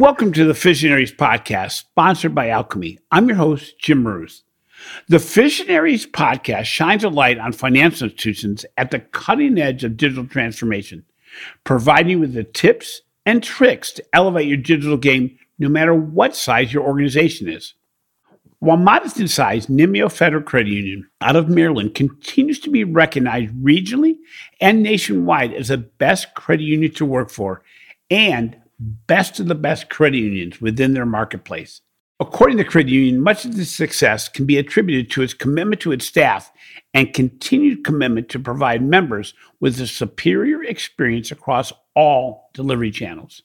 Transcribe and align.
Welcome 0.00 0.32
to 0.32 0.46
the 0.46 0.54
FIsionaries 0.54 1.14
Podcast, 1.14 1.72
sponsored 1.72 2.34
by 2.34 2.46
Alkami. 2.46 2.96
I'm 3.10 3.28
your 3.28 3.36
host, 3.36 3.78
Jim 3.78 4.02
Marous. 4.02 4.44
The 5.08 5.18
FIsionaries 5.18 6.10
Podcast 6.10 6.64
shines 6.64 7.04
a 7.04 7.10
light 7.10 7.36
on 7.36 7.52
financial 7.52 8.06
institutions 8.06 8.64
at 8.78 8.92
the 8.92 9.00
cutting 9.00 9.58
edge 9.58 9.84
of 9.84 9.98
digital 9.98 10.26
transformation, 10.26 11.04
providing 11.64 12.12
you 12.12 12.18
with 12.18 12.32
the 12.32 12.44
tips 12.44 13.02
and 13.26 13.42
tricks 13.42 13.92
to 13.92 14.04
elevate 14.14 14.48
your 14.48 14.56
digital 14.56 14.96
game 14.96 15.38
no 15.58 15.68
matter 15.68 15.94
what 15.94 16.34
size 16.34 16.72
your 16.72 16.84
organization 16.84 17.46
is. 17.46 17.74
While 18.60 18.78
modest 18.78 19.20
in 19.20 19.28
size, 19.28 19.66
Nymeo 19.66 20.10
Federal 20.10 20.42
Credit 20.42 20.70
Union 20.70 21.10
out 21.20 21.36
of 21.36 21.50
Maryland 21.50 21.94
continues 21.94 22.58
to 22.60 22.70
be 22.70 22.84
recognized 22.84 23.52
regionally 23.52 24.14
and 24.62 24.82
nationwide 24.82 25.52
as 25.52 25.68
the 25.68 25.76
best 25.76 26.34
credit 26.34 26.64
union 26.64 26.90
to 26.94 27.04
work 27.04 27.28
for 27.28 27.62
and 28.10 28.56
best 28.80 29.38
of 29.38 29.46
the 29.46 29.54
best 29.54 29.90
credit 29.90 30.18
unions 30.18 30.60
within 30.60 30.94
their 30.94 31.06
marketplace. 31.06 31.82
According 32.18 32.58
to 32.58 32.64
credit 32.64 32.90
union, 32.90 33.20
much 33.20 33.44
of 33.44 33.56
this 33.56 33.70
success 33.70 34.28
can 34.28 34.44
be 34.44 34.58
attributed 34.58 35.10
to 35.12 35.22
its 35.22 35.32
commitment 35.32 35.80
to 35.82 35.92
its 35.92 36.06
staff 36.06 36.52
and 36.92 37.14
continued 37.14 37.84
commitment 37.84 38.28
to 38.30 38.38
provide 38.38 38.82
members 38.82 39.32
with 39.58 39.80
a 39.80 39.86
superior 39.86 40.62
experience 40.62 41.30
across 41.30 41.72
all 41.94 42.50
delivery 42.52 42.90
channels. 42.90 43.42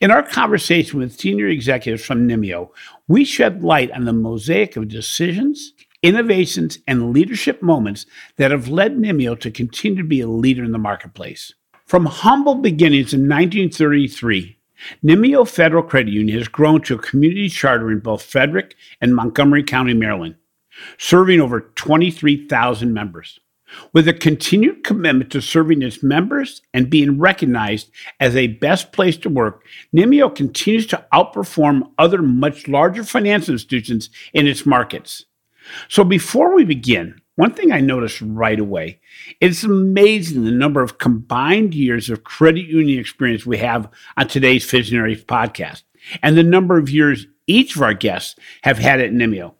In 0.00 0.10
our 0.10 0.22
conversation 0.22 0.98
with 0.98 1.18
senior 1.18 1.46
executives 1.46 2.04
from 2.04 2.26
Nymeo, 2.26 2.70
we 3.06 3.24
shed 3.24 3.62
light 3.62 3.90
on 3.92 4.04
the 4.04 4.12
mosaic 4.12 4.76
of 4.76 4.88
decisions, 4.88 5.72
innovations, 6.02 6.78
and 6.86 7.12
leadership 7.12 7.62
moments 7.62 8.06
that 8.36 8.50
have 8.50 8.68
led 8.68 8.96
Nymeo 8.96 9.38
to 9.40 9.50
continue 9.50 10.02
to 10.02 10.08
be 10.08 10.20
a 10.20 10.28
leader 10.28 10.64
in 10.64 10.72
the 10.72 10.78
marketplace. 10.78 11.52
From 11.90 12.06
humble 12.06 12.54
beginnings 12.54 13.12
in 13.12 13.22
1933, 13.22 14.56
Nymeo 15.02 15.44
Federal 15.44 15.82
Credit 15.82 16.12
Union 16.12 16.38
has 16.38 16.46
grown 16.46 16.82
to 16.82 16.94
a 16.94 16.98
community 16.98 17.48
charter 17.48 17.90
in 17.90 17.98
both 17.98 18.22
Frederick 18.22 18.76
and 19.00 19.12
Montgomery 19.12 19.64
County, 19.64 19.92
Maryland, 19.92 20.36
serving 20.98 21.40
over 21.40 21.62
23,000 21.74 22.94
members. 22.94 23.40
With 23.92 24.06
a 24.06 24.12
continued 24.12 24.84
commitment 24.84 25.32
to 25.32 25.42
serving 25.42 25.82
its 25.82 26.00
members 26.00 26.62
and 26.72 26.88
being 26.88 27.18
recognized 27.18 27.90
as 28.20 28.36
a 28.36 28.46
best 28.46 28.92
place 28.92 29.16
to 29.16 29.28
work, 29.28 29.64
Nymeo 29.92 30.32
continues 30.32 30.86
to 30.86 31.04
outperform 31.12 31.90
other 31.98 32.22
much 32.22 32.68
larger 32.68 33.02
financial 33.02 33.54
institutions 33.54 34.10
in 34.32 34.46
its 34.46 34.64
markets. 34.64 35.24
So 35.88 36.04
before 36.04 36.54
we 36.54 36.64
begin, 36.64 37.20
one 37.40 37.54
thing 37.54 37.72
I 37.72 37.80
noticed 37.80 38.20
right 38.20 38.60
away, 38.60 39.00
it's 39.40 39.64
amazing 39.64 40.44
the 40.44 40.50
number 40.50 40.82
of 40.82 40.98
combined 40.98 41.72
years 41.74 42.10
of 42.10 42.22
credit 42.22 42.66
union 42.66 43.00
experience 43.00 43.46
we 43.46 43.56
have 43.56 43.88
on 44.18 44.28
today's 44.28 44.70
FIsionaries 44.70 45.24
podcast 45.24 45.84
and 46.22 46.36
the 46.36 46.42
number 46.42 46.76
of 46.76 46.90
years 46.90 47.26
each 47.46 47.76
of 47.76 47.82
our 47.82 47.94
guests 47.94 48.36
have 48.60 48.76
had 48.76 49.00
at 49.00 49.12
Nymeo. 49.12 49.54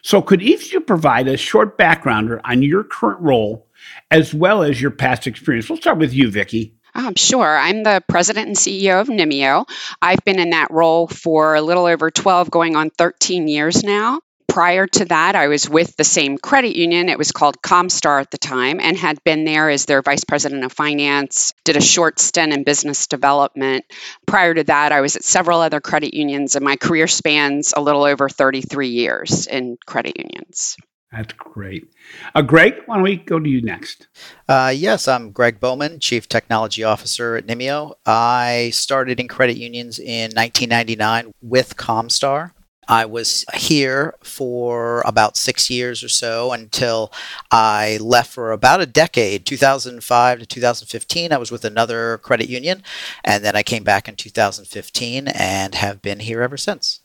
So, 0.00 0.22
could 0.22 0.40
each 0.40 0.68
of 0.68 0.72
you 0.72 0.80
provide 0.80 1.28
a 1.28 1.36
short 1.36 1.76
backgrounder 1.76 2.40
on 2.42 2.62
your 2.62 2.82
current 2.82 3.20
role 3.20 3.68
as 4.10 4.32
well 4.32 4.62
as 4.62 4.80
your 4.80 4.90
past 4.90 5.26
experience? 5.26 5.68
We'll 5.68 5.76
start 5.76 5.98
with 5.98 6.14
you, 6.14 6.30
Vicki. 6.30 6.74
Um, 6.94 7.16
sure. 7.16 7.58
I'm 7.58 7.82
the 7.82 8.02
president 8.08 8.46
and 8.46 8.56
CEO 8.56 8.98
of 8.98 9.08
Nymeo. 9.08 9.68
I've 10.00 10.24
been 10.24 10.38
in 10.38 10.50
that 10.50 10.70
role 10.70 11.06
for 11.06 11.54
a 11.54 11.60
little 11.60 11.84
over 11.84 12.10
12, 12.10 12.50
going 12.50 12.76
on 12.76 12.88
13 12.88 13.46
years 13.46 13.84
now. 13.84 14.20
Prior 14.56 14.86
to 14.86 15.04
that, 15.04 15.36
I 15.36 15.48
was 15.48 15.68
with 15.68 15.96
the 15.96 16.02
same 16.04 16.38
credit 16.38 16.76
union. 16.76 17.10
It 17.10 17.18
was 17.18 17.30
called 17.30 17.60
Comstar 17.60 18.22
at 18.22 18.30
the 18.30 18.38
time 18.38 18.80
and 18.80 18.96
had 18.96 19.22
been 19.22 19.44
there 19.44 19.68
as 19.68 19.84
their 19.84 20.00
vice 20.00 20.24
president 20.24 20.64
of 20.64 20.72
finance, 20.72 21.52
did 21.64 21.76
a 21.76 21.82
short 21.82 22.18
stint 22.18 22.54
in 22.54 22.64
business 22.64 23.06
development. 23.06 23.84
Prior 24.24 24.54
to 24.54 24.64
that, 24.64 24.92
I 24.92 25.02
was 25.02 25.14
at 25.14 25.24
several 25.24 25.60
other 25.60 25.82
credit 25.82 26.14
unions, 26.14 26.56
and 26.56 26.64
my 26.64 26.76
career 26.76 27.06
spans 27.06 27.74
a 27.76 27.82
little 27.82 28.04
over 28.04 28.30
33 28.30 28.88
years 28.88 29.46
in 29.46 29.76
credit 29.84 30.16
unions. 30.16 30.78
That's 31.12 31.34
great. 31.34 31.90
Uh, 32.34 32.40
Greg, 32.40 32.76
why 32.86 32.94
don't 32.94 33.04
we 33.04 33.16
go 33.16 33.38
to 33.38 33.50
you 33.50 33.60
next? 33.60 34.06
Uh, 34.48 34.72
yes, 34.74 35.06
I'm 35.06 35.32
Greg 35.32 35.60
Bowman, 35.60 36.00
Chief 36.00 36.30
Technology 36.30 36.82
Officer 36.82 37.36
at 37.36 37.46
Nymeo. 37.46 37.96
I 38.06 38.70
started 38.72 39.20
in 39.20 39.28
credit 39.28 39.58
unions 39.58 39.98
in 39.98 40.30
1999 40.30 41.32
with 41.42 41.76
Comstar. 41.76 42.52
I 42.88 43.04
was 43.06 43.44
here 43.54 44.14
for 44.22 45.02
about 45.06 45.36
six 45.36 45.70
years 45.70 46.02
or 46.02 46.08
so 46.08 46.52
until 46.52 47.12
I 47.50 47.98
left 48.00 48.32
for 48.32 48.52
about 48.52 48.80
a 48.80 48.86
decade. 48.86 49.46
2005 49.46 50.38
to 50.38 50.46
2015, 50.46 51.32
I 51.32 51.36
was 51.36 51.50
with 51.50 51.64
another 51.64 52.18
credit 52.18 52.48
union, 52.48 52.82
and 53.24 53.44
then 53.44 53.56
I 53.56 53.62
came 53.62 53.84
back 53.84 54.08
in 54.08 54.16
2015 54.16 55.28
and 55.28 55.74
have 55.74 56.02
been 56.02 56.20
here 56.20 56.42
ever 56.42 56.56
since. 56.56 57.00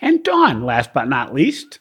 And 0.00 0.24
Dawn, 0.24 0.64
last 0.64 0.92
but 0.92 1.08
not 1.08 1.34
least. 1.34 1.80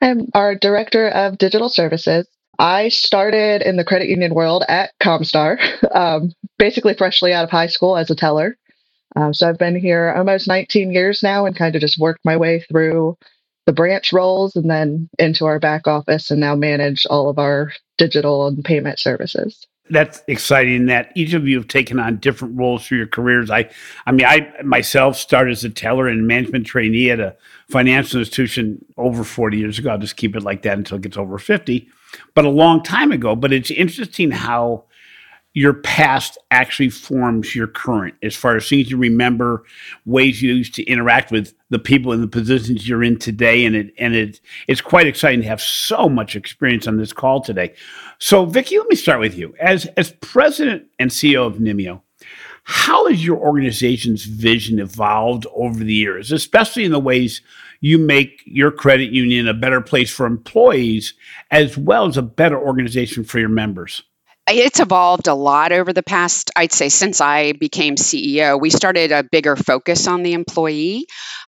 I'm 0.00 0.28
our 0.34 0.54
Director 0.54 1.08
of 1.08 1.38
Digital 1.38 1.70
Services. 1.70 2.28
I 2.58 2.88
started 2.90 3.62
in 3.62 3.76
the 3.76 3.84
credit 3.84 4.08
union 4.08 4.34
world 4.34 4.64
at 4.68 4.92
Comstar, 5.02 5.58
um, 5.94 6.32
basically 6.58 6.94
freshly 6.94 7.32
out 7.32 7.44
of 7.44 7.50
high 7.50 7.66
school 7.66 7.96
as 7.96 8.10
a 8.10 8.14
teller. 8.14 8.56
Um, 9.16 9.32
so 9.32 9.48
I've 9.48 9.58
been 9.58 9.76
here 9.76 10.12
almost 10.16 10.48
19 10.48 10.92
years 10.92 11.22
now 11.22 11.46
and 11.46 11.56
kind 11.56 11.74
of 11.74 11.80
just 11.80 11.98
worked 11.98 12.24
my 12.24 12.36
way 12.36 12.60
through 12.60 13.16
the 13.66 13.72
branch 13.72 14.12
roles 14.12 14.56
and 14.56 14.70
then 14.70 15.08
into 15.18 15.46
our 15.46 15.58
back 15.58 15.86
office 15.86 16.30
and 16.30 16.40
now 16.40 16.54
manage 16.54 17.06
all 17.08 17.28
of 17.28 17.38
our 17.38 17.72
digital 17.96 18.46
and 18.46 18.64
payment 18.64 18.98
services. 18.98 19.66
That's 19.90 20.22
exciting 20.28 20.86
that 20.86 21.12
each 21.14 21.34
of 21.34 21.46
you 21.46 21.58
have 21.58 21.68
taken 21.68 22.00
on 22.00 22.16
different 22.16 22.58
roles 22.58 22.86
through 22.86 22.98
your 22.98 23.06
careers. 23.06 23.50
I 23.50 23.68
I 24.06 24.12
mean 24.12 24.24
I 24.24 24.50
myself 24.62 25.16
started 25.16 25.52
as 25.52 25.64
a 25.64 25.70
teller 25.70 26.08
and 26.08 26.26
management 26.26 26.66
trainee 26.66 27.10
at 27.10 27.20
a 27.20 27.36
financial 27.68 28.20
institution 28.20 28.82
over 28.96 29.24
40 29.24 29.58
years 29.58 29.78
ago. 29.78 29.90
I'll 29.90 29.98
just 29.98 30.16
keep 30.16 30.34
it 30.36 30.42
like 30.42 30.62
that 30.62 30.78
until 30.78 30.96
it 30.96 31.02
gets 31.02 31.18
over 31.18 31.38
50. 31.38 31.86
But 32.34 32.46
a 32.46 32.50
long 32.50 32.82
time 32.82 33.12
ago. 33.12 33.36
But 33.36 33.52
it's 33.52 33.70
interesting 33.70 34.30
how 34.30 34.84
your 35.54 35.72
past 35.72 36.36
actually 36.50 36.90
forms 36.90 37.54
your 37.54 37.68
current 37.68 38.14
as 38.22 38.34
far 38.34 38.56
as 38.56 38.68
things 38.68 38.90
you 38.90 38.96
remember, 38.96 39.64
ways 40.04 40.42
you 40.42 40.52
used 40.52 40.74
to 40.74 40.84
interact 40.84 41.30
with 41.30 41.54
the 41.70 41.78
people 41.78 42.12
in 42.12 42.20
the 42.20 42.26
positions 42.26 42.88
you're 42.88 43.04
in 43.04 43.18
today. 43.18 43.64
And 43.64 43.76
it 43.76 43.94
and 43.96 44.14
it 44.14 44.40
it's 44.66 44.80
quite 44.80 45.06
exciting 45.06 45.42
to 45.42 45.48
have 45.48 45.60
so 45.60 46.08
much 46.08 46.34
experience 46.34 46.88
on 46.88 46.96
this 46.96 47.12
call 47.12 47.40
today. 47.40 47.72
So 48.18 48.44
Vicki, 48.44 48.78
let 48.78 48.88
me 48.88 48.96
start 48.96 49.20
with 49.20 49.38
you. 49.38 49.54
As 49.60 49.86
as 49.96 50.10
president 50.20 50.86
and 50.98 51.10
CEO 51.10 51.46
of 51.46 51.54
Nymeo, 51.54 52.02
how 52.64 53.08
has 53.08 53.24
your 53.24 53.38
organization's 53.38 54.24
vision 54.24 54.80
evolved 54.80 55.46
over 55.54 55.84
the 55.84 55.94
years, 55.94 56.32
especially 56.32 56.84
in 56.84 56.92
the 56.92 56.98
ways 56.98 57.42
you 57.80 57.98
make 57.98 58.42
your 58.44 58.72
credit 58.72 59.12
union 59.12 59.46
a 59.46 59.54
better 59.54 59.80
place 59.80 60.10
for 60.10 60.26
employees 60.26 61.14
as 61.52 61.78
well 61.78 62.06
as 62.06 62.16
a 62.16 62.22
better 62.22 62.58
organization 62.58 63.22
for 63.22 63.38
your 63.38 63.48
members? 63.48 64.02
It's 64.46 64.78
evolved 64.78 65.26
a 65.26 65.34
lot 65.34 65.72
over 65.72 65.92
the 65.94 66.02
past, 66.02 66.50
I'd 66.54 66.72
say, 66.72 66.90
since 66.90 67.22
I 67.22 67.52
became 67.52 67.96
CEO. 67.96 68.60
We 68.60 68.68
started 68.68 69.10
a 69.10 69.22
bigger 69.24 69.56
focus 69.56 70.06
on 70.06 70.22
the 70.22 70.34
employee. 70.34 71.06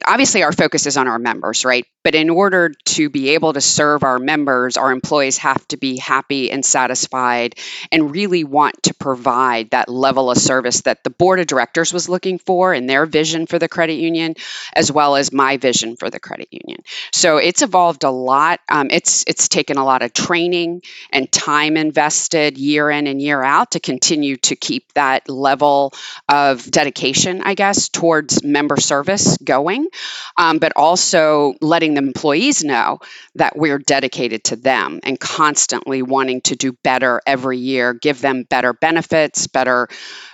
Obviously, 0.06 0.44
our 0.44 0.52
focus 0.52 0.86
is 0.86 0.98
on 0.98 1.08
our 1.08 1.20
members, 1.20 1.66
right? 1.66 1.86
But 2.04 2.16
in 2.16 2.30
order 2.30 2.74
to 2.86 3.10
be 3.10 3.30
able 3.30 3.54
to 3.54 3.62
serve 3.62 4.04
our 4.04 4.18
members, 4.18 4.78
our 4.78 4.92
employees 4.92 5.38
have 5.40 5.66
to 5.68 5.78
be 5.78 5.98
happy 5.98 6.50
and 6.52 6.66
satisfied 6.66 7.56
and 7.92 8.12
really 8.12 8.44
want 8.44 8.84
to 8.84 8.94
provide 8.96 9.70
that 9.72 9.88
level 9.88 10.32
of 10.32 10.38
service 10.38 10.82
that 10.82 11.04
the 11.04 11.12
board 11.12 11.40
of 11.40 11.48
directors 11.48 11.94
was 11.94 12.10
looking 12.10 12.40
for 12.40 12.74
in 12.74 12.88
their 12.88 13.06
vision 13.06 13.46
for 13.46 13.60
the 13.60 13.70
credit 13.70 13.96
union, 13.96 14.36
as 14.74 14.92
well 14.92 15.16
as 15.16 15.32
my 15.32 15.58
vision 15.58 15.96
for 15.96 16.10
the 16.10 16.20
credit 16.20 16.48
union. 16.52 16.82
So 17.14 17.38
it's 17.38 17.62
evolved 17.62 18.04
a 18.04 18.10
lot. 18.10 18.60
Um, 18.68 18.88
it's 18.90 19.24
it's 19.28 19.48
taken 19.48 19.78
a 19.78 19.86
lot 19.86 20.02
of 20.02 20.14
training 20.14 20.82
and 21.12 21.32
time 21.32 21.78
invested 21.78 22.58
year 22.58 22.90
in 22.90 23.06
and 23.08 23.22
year 23.22 23.44
out 23.44 23.72
to 23.72 23.80
continue 23.80 24.38
to 24.38 24.56
keep 24.56 24.92
that 24.94 25.30
level 25.30 25.94
of 26.28 26.70
dedication, 26.70 27.42
I 27.44 27.54
guess, 27.54 27.90
towards 27.90 28.44
member 28.44 28.78
service 28.78 29.38
going, 29.38 29.88
um, 30.38 30.60
but 30.60 30.74
also 30.76 31.54
letting 31.62 31.94
the 31.94 32.02
employees 32.02 32.64
know 32.64 33.00
that 33.36 33.58
we're 33.58 33.80
dedicated 33.80 34.44
to 34.46 34.56
them 34.56 35.00
and 35.04 35.20
constantly 35.20 36.02
wanting 36.02 36.42
to 36.42 36.56
do 36.56 36.74
better 36.84 37.22
every 37.26 37.58
year, 37.58 37.94
give 37.94 38.22
them 38.22 38.44
better 38.44 38.74
benefits, 38.74 39.48
better 39.48 39.88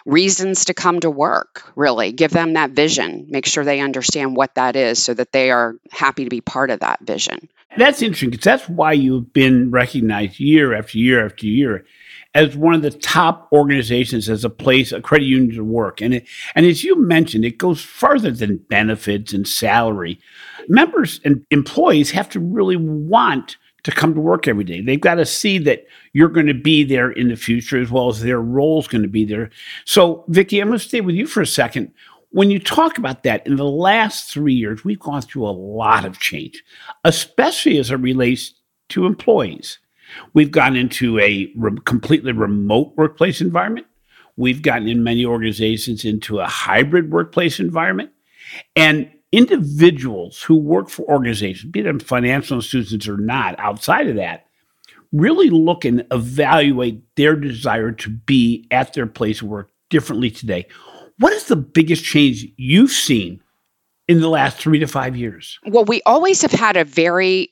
reasons 0.06 0.65
to 0.65 0.74
come 0.74 1.00
to 1.00 1.09
work, 1.09 1.71
really. 1.75 2.12
Give 2.12 2.31
them 2.31 2.54
that 2.54 2.71
vision, 2.71 3.27
make 3.30 3.45
sure 3.45 3.63
they 3.63 3.80
understand 3.80 4.36
what 4.36 4.56
that 4.56 4.75
is 4.75 5.04
so 5.04 5.13
that 5.13 5.31
they 5.31 5.51
are 5.51 5.75
happy 5.92 6.24
to 6.24 6.30
be 6.30 6.42
part 6.42 6.69
of 6.69 6.80
that 6.80 7.01
vision. 7.01 7.50
That's 7.77 8.01
interesting 8.01 8.31
because 8.31 8.45
that's 8.45 8.69
why 8.69 8.94
you've 8.94 9.33
been 9.33 9.71
recognized 9.71 10.39
year 10.39 10.74
after 10.74 10.98
year 10.98 11.25
after 11.25 11.45
year 11.45 11.86
as 12.38 12.56
one 12.56 12.75
of 12.75 12.84
the 12.84 12.92
top 12.92 13.50
organizations 13.51 14.30
as 14.30 14.45
a 14.45 14.50
place, 14.50 14.92
a 14.92 15.01
credit 15.01 15.25
union 15.25 15.56
to 15.56 15.63
work. 15.63 16.01
And 16.01 16.13
it, 16.13 16.28
and 16.54 16.68
as 16.68 16.84
you 16.84 16.95
mentioned, 16.95 17.44
it 17.44 17.57
goes 17.57 17.81
further 17.81 18.30
than 18.30 18.57
benefits 18.57 19.34
and 19.34 19.48
salary. 19.48 20.19
Members 20.68 21.19
and 21.25 21.44
employees 21.50 22.12
have 22.12 22.30
to 22.30 22.39
really 22.39 22.75
want 22.75 23.57
to 23.81 23.92
come 23.92 24.13
to 24.13 24.22
work 24.22 24.48
every 24.48 24.63
day. 24.63 24.81
They've 24.81 25.01
got 25.01 25.16
to 25.16 25.25
see 25.25 25.57
that 25.60 25.88
you're 26.13 26.30
going 26.30 26.45
to 26.45 26.54
be 26.54 26.84
there 26.84 27.10
in 27.10 27.30
the 27.30 27.36
future 27.36 27.81
as 27.81 27.89
well 27.89 28.10
as 28.10 28.22
their 28.22 28.39
role's 28.39 28.88
going 28.88 29.01
to 29.01 29.07
be 29.07 29.25
there. 29.25 29.50
So, 29.86 30.24
Vicki, 30.28 30.60
I'm 30.60 30.68
going 30.68 30.78
to 30.78 30.86
stay 30.86 31.01
with 31.01 31.16
you 31.16 31.25
for 31.25 31.42
a 31.42 31.48
second. 31.48 31.92
when 32.30 32.51
you 32.51 32.60
talk 32.60 33.00
about 33.00 33.24
that, 33.24 33.48
in 33.48 33.56
the 33.56 33.66
last 33.66 34.31
three 34.31 34.54
years, 34.54 34.86
we've 34.86 35.00
gone 35.00 35.24
through 35.24 35.48
a 35.48 35.50
lot 35.50 36.06
of 36.06 36.19
change, 36.19 36.63
especially 37.04 37.80
as 37.80 37.89
it 37.89 37.95
relates 37.95 38.54
to 38.89 39.07
employees. 39.07 39.80
We've 40.33 40.51
gotten 40.51 40.75
into 40.75 41.19
a 41.19 41.51
re- 41.55 41.77
completely 41.85 42.31
remote 42.31 42.93
workplace 42.95 43.41
environment. 43.41 43.87
We've 44.35 44.61
gotten 44.61 44.87
in 44.87 45.03
many 45.03 45.25
organizations 45.25 46.05
into 46.05 46.39
a 46.39 46.45
hybrid 46.45 47.11
workplace 47.11 47.59
environment. 47.59 48.11
And 48.75 49.11
individuals 49.31 50.41
who 50.41 50.55
work 50.55 50.89
for 50.89 51.03
organizations, 51.03 51.71
be 51.71 51.81
them 51.81 51.99
financial 51.99 52.57
institutions 52.57 53.07
or 53.07 53.17
not, 53.17 53.59
outside 53.59 54.07
of 54.07 54.15
that, 54.15 54.45
really 55.11 55.49
look 55.49 55.85
and 55.85 56.05
evaluate 56.11 57.01
their 57.15 57.35
desire 57.35 57.91
to 57.91 58.09
be 58.09 58.67
at 58.71 58.93
their 58.93 59.07
place 59.07 59.41
of 59.41 59.47
work 59.47 59.71
differently 59.89 60.29
today. 60.29 60.67
What 61.19 61.33
is 61.33 61.45
the 61.45 61.55
biggest 61.55 62.03
change 62.03 62.45
you've 62.57 62.91
seen 62.91 63.41
in 64.07 64.21
the 64.21 64.29
last 64.29 64.57
three 64.57 64.79
to 64.79 64.87
five 64.87 65.15
years? 65.15 65.59
Well, 65.65 65.85
we 65.85 66.01
always 66.05 66.41
have 66.41 66.51
had 66.51 66.77
a 66.77 66.83
very 66.83 67.51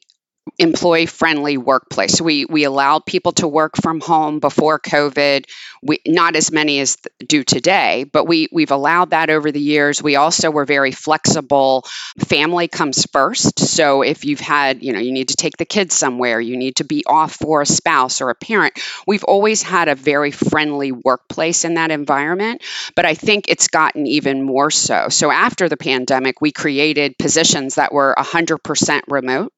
employee 0.59 1.05
friendly 1.05 1.57
workplace. 1.57 2.21
We 2.21 2.45
we 2.45 2.63
allowed 2.63 3.05
people 3.05 3.31
to 3.33 3.47
work 3.47 3.75
from 3.81 3.99
home 3.99 4.39
before 4.39 4.79
COVID. 4.79 5.45
We 5.81 5.99
not 6.05 6.35
as 6.35 6.51
many 6.51 6.79
as 6.79 6.97
do 7.25 7.43
today, 7.43 8.05
but 8.11 8.25
we 8.25 8.47
we've 8.51 8.71
allowed 8.71 9.09
that 9.11 9.29
over 9.29 9.51
the 9.51 9.59
years. 9.59 10.01
We 10.01 10.15
also 10.15 10.51
were 10.51 10.65
very 10.65 10.91
flexible. 10.91 11.85
Family 12.19 12.67
comes 12.67 13.05
first. 13.11 13.59
So 13.59 14.01
if 14.01 14.25
you've 14.25 14.39
had, 14.39 14.83
you 14.83 14.93
know, 14.93 14.99
you 14.99 15.11
need 15.11 15.29
to 15.29 15.35
take 15.35 15.57
the 15.57 15.65
kids 15.65 15.95
somewhere, 15.95 16.39
you 16.39 16.57
need 16.57 16.77
to 16.77 16.83
be 16.83 17.03
off 17.05 17.33
for 17.35 17.61
a 17.61 17.65
spouse 17.65 18.21
or 18.21 18.29
a 18.29 18.35
parent. 18.35 18.79
We've 19.07 19.23
always 19.23 19.61
had 19.63 19.87
a 19.87 19.95
very 19.95 20.31
friendly 20.31 20.91
workplace 20.91 21.65
in 21.65 21.75
that 21.75 21.91
environment, 21.91 22.63
but 22.95 23.05
I 23.05 23.15
think 23.15 23.45
it's 23.49 23.67
gotten 23.67 24.07
even 24.07 24.43
more 24.43 24.71
so. 24.71 25.09
So 25.09 25.31
after 25.31 25.69
the 25.69 25.77
pandemic, 25.77 26.41
we 26.41 26.51
created 26.51 27.17
positions 27.17 27.75
that 27.75 27.93
were 27.93 28.15
100% 28.17 29.01
remote. 29.07 29.53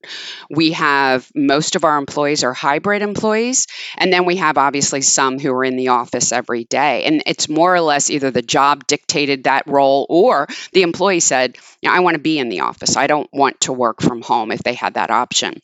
We 0.50 0.72
have 0.78 1.30
most 1.36 1.76
of 1.76 1.84
our 1.84 1.98
employees 1.98 2.44
are 2.44 2.54
hybrid 2.54 3.02
employees. 3.02 3.68
And 3.98 4.14
then 4.14 4.26
we 4.26 4.38
have 4.38 4.58
obviously 4.58 5.02
some 5.02 5.40
who 5.40 5.52
are 5.54 5.66
in 5.66 5.76
the 5.76 5.90
office 5.90 6.32
every 6.32 6.64
day. 6.66 7.04
And 7.04 7.24
it's 7.26 7.50
more 7.50 7.76
or 7.76 7.82
less 7.82 8.10
either 8.10 8.32
the 8.32 8.42
job 8.42 8.88
dictated 8.88 9.44
that 9.44 9.68
role 9.68 10.06
or 10.10 10.48
the 10.74 10.84
employee 10.84 11.20
said, 11.20 11.58
I 11.86 12.00
want 12.00 12.16
to 12.16 12.22
be 12.22 12.40
in 12.40 12.50
the 12.50 12.62
office. 12.62 12.96
I 12.96 13.08
don't 13.08 13.30
want 13.34 13.62
to 13.62 13.74
work 13.74 14.02
from 14.02 14.22
home 14.22 14.52
if 14.52 14.64
they 14.64 14.74
had 14.74 14.94
that 14.94 15.10
option. 15.10 15.60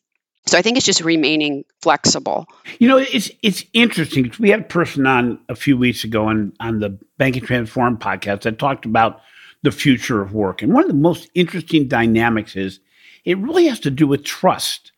So 0.45 0.57
I 0.57 0.62
think 0.62 0.77
it's 0.77 0.86
just 0.86 1.01
remaining 1.01 1.63
flexible. 1.81 2.48
You 2.80 2.89
know, 2.89 2.98
it's 2.98 3.31
it's 3.42 3.63
interesting. 3.71 4.33
We 4.39 4.50
had 4.50 4.62
a 4.62 4.63
person 4.63 5.07
on 5.07 5.39
a 5.48 5.56
few 5.56 5.77
weeks 5.77 6.04
ago 6.04 6.27
on 6.27 6.54
on 6.60 6.80
the 6.80 7.00
Banking 7.18 7.44
Transform 7.44 7.98
podcast 7.98 8.42
that 8.42 8.60
talked 8.60 8.86
about 8.86 9.21
the 9.62 9.71
future 9.71 10.21
of 10.21 10.33
work. 10.33 10.62
And 10.62 10.74
one 10.74 10.83
of 10.83 10.89
the 10.89 10.95
most 10.95 11.30
interesting 11.33 11.88
dynamics 11.88 12.56
is 12.56 12.81
it 13.24 13.38
really 13.38 13.68
has 13.68 13.80
to 13.81 13.92
do 13.92 14.06
with 14.06 14.24
trust. 14.24 14.92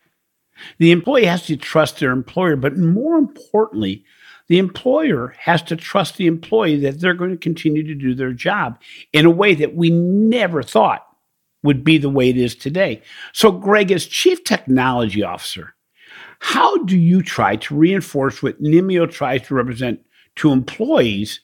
The 0.77 0.91
employee 0.91 1.25
has 1.25 1.45
to 1.47 1.57
trust 1.57 1.99
their 1.99 2.11
employer, 2.11 2.55
but 2.55 2.77
more 2.77 3.17
importantly, 3.17 4.03
the 4.47 4.59
employer 4.59 5.33
has 5.39 5.61
to 5.63 5.75
trust 5.75 6.17
the 6.17 6.27
employee 6.27 6.77
that 6.81 6.99
they're 6.99 7.13
going 7.13 7.31
to 7.31 7.37
continue 7.37 7.83
to 7.83 7.95
do 7.95 8.13
their 8.13 8.33
job 8.33 8.79
in 9.11 9.25
a 9.25 9.31
way 9.31 9.55
that 9.55 9.75
we 9.75 9.89
never 9.89 10.61
thought 10.61 11.05
would 11.63 11.83
be 11.83 11.97
the 11.97 12.09
way 12.09 12.29
it 12.29 12.37
is 12.37 12.55
today. 12.55 13.01
So, 13.33 13.51
Greg, 13.51 13.91
as 13.91 14.05
Chief 14.05 14.43
Technology 14.43 15.23
Officer, 15.23 15.75
how 16.39 16.77
do 16.83 16.97
you 16.97 17.23
try 17.23 17.55
to 17.55 17.75
reinforce 17.75 18.43
what 18.43 18.61
Nymeo 18.61 19.09
tries 19.09 19.41
to 19.47 19.55
represent 19.55 19.99
to 20.35 20.51
employees, 20.51 21.39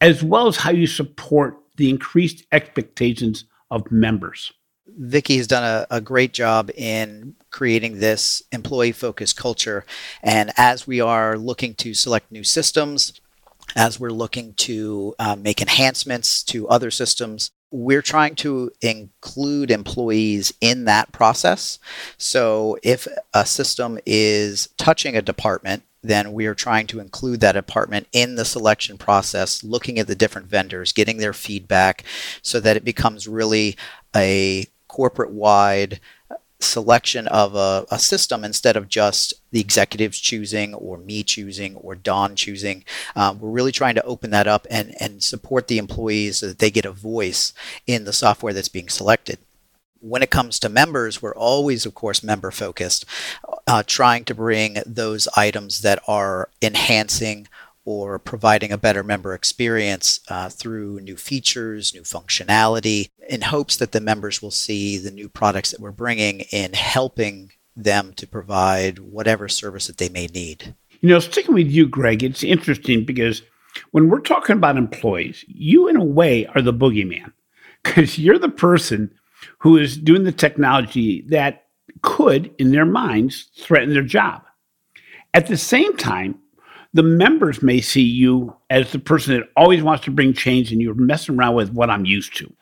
as 0.00 0.22
well 0.22 0.46
as 0.48 0.56
how 0.56 0.70
you 0.70 0.86
support 0.86 1.56
the 1.76 1.88
increased 1.88 2.44
expectations 2.52 3.44
of 3.70 3.90
members? 3.90 4.52
Vicky 4.86 5.38
has 5.38 5.46
done 5.46 5.64
a, 5.64 5.86
a, 5.96 6.00
great 6.00 6.32
job 6.32 6.70
in 6.76 7.34
creating 7.50 7.98
this 7.98 8.42
employee 8.52 8.92
focused 8.92 9.36
culture. 9.36 9.84
And 10.22 10.52
as 10.56 10.86
we 10.86 11.00
are 11.00 11.38
looking 11.38 11.74
to 11.76 11.94
select 11.94 12.30
new 12.30 12.44
systems, 12.44 13.20
as 13.74 13.98
we're 13.98 14.10
looking 14.10 14.54
to 14.54 15.14
uh, 15.18 15.36
make 15.36 15.60
enhancements 15.60 16.42
to 16.44 16.68
other 16.68 16.90
systems, 16.90 17.50
we're 17.70 18.02
trying 18.02 18.36
to 18.36 18.70
include 18.82 19.70
employees 19.70 20.52
in 20.60 20.84
that 20.84 21.10
process. 21.12 21.78
So 22.16 22.78
if 22.82 23.08
a 23.32 23.44
system 23.44 23.98
is 24.06 24.68
touching 24.76 25.16
a 25.16 25.22
department, 25.22 25.82
then 26.02 26.34
we 26.34 26.46
are 26.46 26.54
trying 26.54 26.86
to 26.88 27.00
include 27.00 27.40
that 27.40 27.52
department 27.52 28.06
in 28.12 28.36
the 28.36 28.44
selection 28.44 28.98
process, 28.98 29.64
looking 29.64 29.98
at 29.98 30.06
the 30.06 30.14
different 30.14 30.46
vendors, 30.46 30.92
getting 30.92 31.16
their 31.16 31.32
feedback 31.32 32.04
so 32.42 32.60
that 32.60 32.76
it 32.76 32.84
becomes 32.84 33.26
really 33.26 33.76
a 34.14 34.66
corporate 34.94 35.32
wide 35.32 35.98
selection 36.60 37.26
of 37.26 37.56
a, 37.56 37.84
a, 37.90 37.98
system 37.98 38.44
instead 38.44 38.76
of 38.76 38.88
just 38.88 39.34
the 39.50 39.58
executives 39.60 40.20
choosing 40.20 40.72
or 40.72 40.96
me 40.98 41.24
choosing 41.24 41.74
or 41.74 41.96
Dawn 41.96 42.36
choosing. 42.36 42.84
Um, 43.16 43.40
we're 43.40 43.50
really 43.50 43.72
trying 43.72 43.96
to 43.96 44.04
open 44.04 44.30
that 44.30 44.46
up 44.46 44.68
and, 44.70 44.94
and 45.00 45.20
support 45.20 45.66
the 45.66 45.78
employees 45.78 46.38
so 46.38 46.46
that 46.46 46.60
they 46.60 46.70
get 46.70 46.84
a 46.84 46.92
voice 46.92 47.52
in 47.88 48.04
the 48.04 48.12
software 48.12 48.52
that's 48.52 48.68
being 48.68 48.88
selected. 48.88 49.38
When 49.98 50.22
it 50.22 50.30
comes 50.30 50.60
to 50.60 50.68
members, 50.68 51.20
we're 51.20 51.34
always, 51.34 51.84
of 51.86 51.94
course, 51.94 52.22
member 52.22 52.52
focused, 52.52 53.04
uh, 53.66 53.82
trying 53.84 54.24
to 54.26 54.34
bring 54.34 54.78
those 54.86 55.26
items 55.36 55.80
that 55.80 55.98
are 56.06 56.50
enhancing 56.62 57.48
or 57.84 58.18
providing 58.18 58.72
a 58.72 58.78
better 58.78 59.02
member 59.02 59.34
experience 59.34 60.20
uh, 60.28 60.48
through 60.48 61.00
new 61.00 61.16
features, 61.16 61.94
new 61.94 62.02
functionality, 62.02 63.10
in 63.28 63.42
hopes 63.42 63.76
that 63.76 63.92
the 63.92 64.00
members 64.00 64.40
will 64.40 64.50
see 64.50 64.98
the 64.98 65.10
new 65.10 65.28
products 65.28 65.70
that 65.70 65.80
we're 65.80 65.90
bringing 65.92 66.40
in 66.52 66.72
helping 66.72 67.52
them 67.76 68.12
to 68.14 68.26
provide 68.26 68.98
whatever 68.98 69.48
service 69.48 69.86
that 69.86 69.98
they 69.98 70.08
may 70.08 70.26
need. 70.26 70.74
You 71.00 71.08
know, 71.10 71.18
sticking 71.18 71.54
with 71.54 71.70
you, 71.70 71.86
Greg, 71.86 72.22
it's 72.22 72.44
interesting 72.44 73.04
because 73.04 73.42
when 73.90 74.08
we're 74.08 74.20
talking 74.20 74.56
about 74.56 74.76
employees, 74.76 75.44
you, 75.48 75.88
in 75.88 75.96
a 75.96 76.04
way, 76.04 76.46
are 76.46 76.62
the 76.62 76.72
boogeyman 76.72 77.32
because 77.82 78.18
you're 78.18 78.38
the 78.38 78.48
person 78.48 79.10
who 79.58 79.76
is 79.76 79.96
doing 79.96 80.24
the 80.24 80.32
technology 80.32 81.22
that 81.28 81.66
could, 82.02 82.54
in 82.58 82.72
their 82.72 82.86
minds, 82.86 83.50
threaten 83.58 83.92
their 83.92 84.02
job. 84.02 84.42
At 85.34 85.48
the 85.48 85.56
same 85.56 85.96
time, 85.96 86.38
the 86.94 87.02
members 87.02 87.60
may 87.60 87.80
see 87.80 88.02
you 88.02 88.56
as 88.70 88.92
the 88.92 89.00
person 89.00 89.34
that 89.34 89.48
always 89.56 89.82
wants 89.82 90.04
to 90.04 90.12
bring 90.12 90.32
change 90.32 90.72
and 90.72 90.80
you're 90.80 90.94
messing 90.94 91.36
around 91.36 91.56
with 91.56 91.72
what 91.72 91.90
I'm 91.90 92.06
used 92.06 92.36
to. 92.36 92.52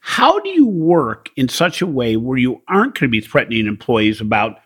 How 0.00 0.40
do 0.40 0.48
you 0.48 0.66
work 0.66 1.30
in 1.36 1.48
such 1.48 1.80
a 1.80 1.86
way 1.86 2.16
where 2.16 2.36
you 2.36 2.60
aren't 2.68 2.98
going 2.98 3.08
to 3.08 3.12
be 3.12 3.20
threatening 3.20 3.66
employees 3.66 4.20
about 4.20 4.58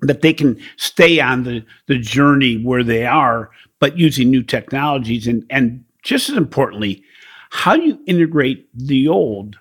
that 0.00 0.22
they 0.22 0.32
can 0.32 0.58
stay 0.76 1.20
on 1.20 1.44
the, 1.44 1.64
the 1.86 1.98
journey 1.98 2.56
where 2.56 2.82
they 2.82 3.04
are, 3.04 3.50
but 3.78 3.98
using 3.98 4.30
new 4.30 4.42
technologies? 4.42 5.26
And, 5.26 5.44
and 5.50 5.84
just 6.02 6.30
as 6.30 6.36
importantly, 6.38 7.04
how 7.50 7.76
do 7.76 7.82
you 7.82 8.00
integrate 8.06 8.66
the 8.74 9.06
old 9.06 9.58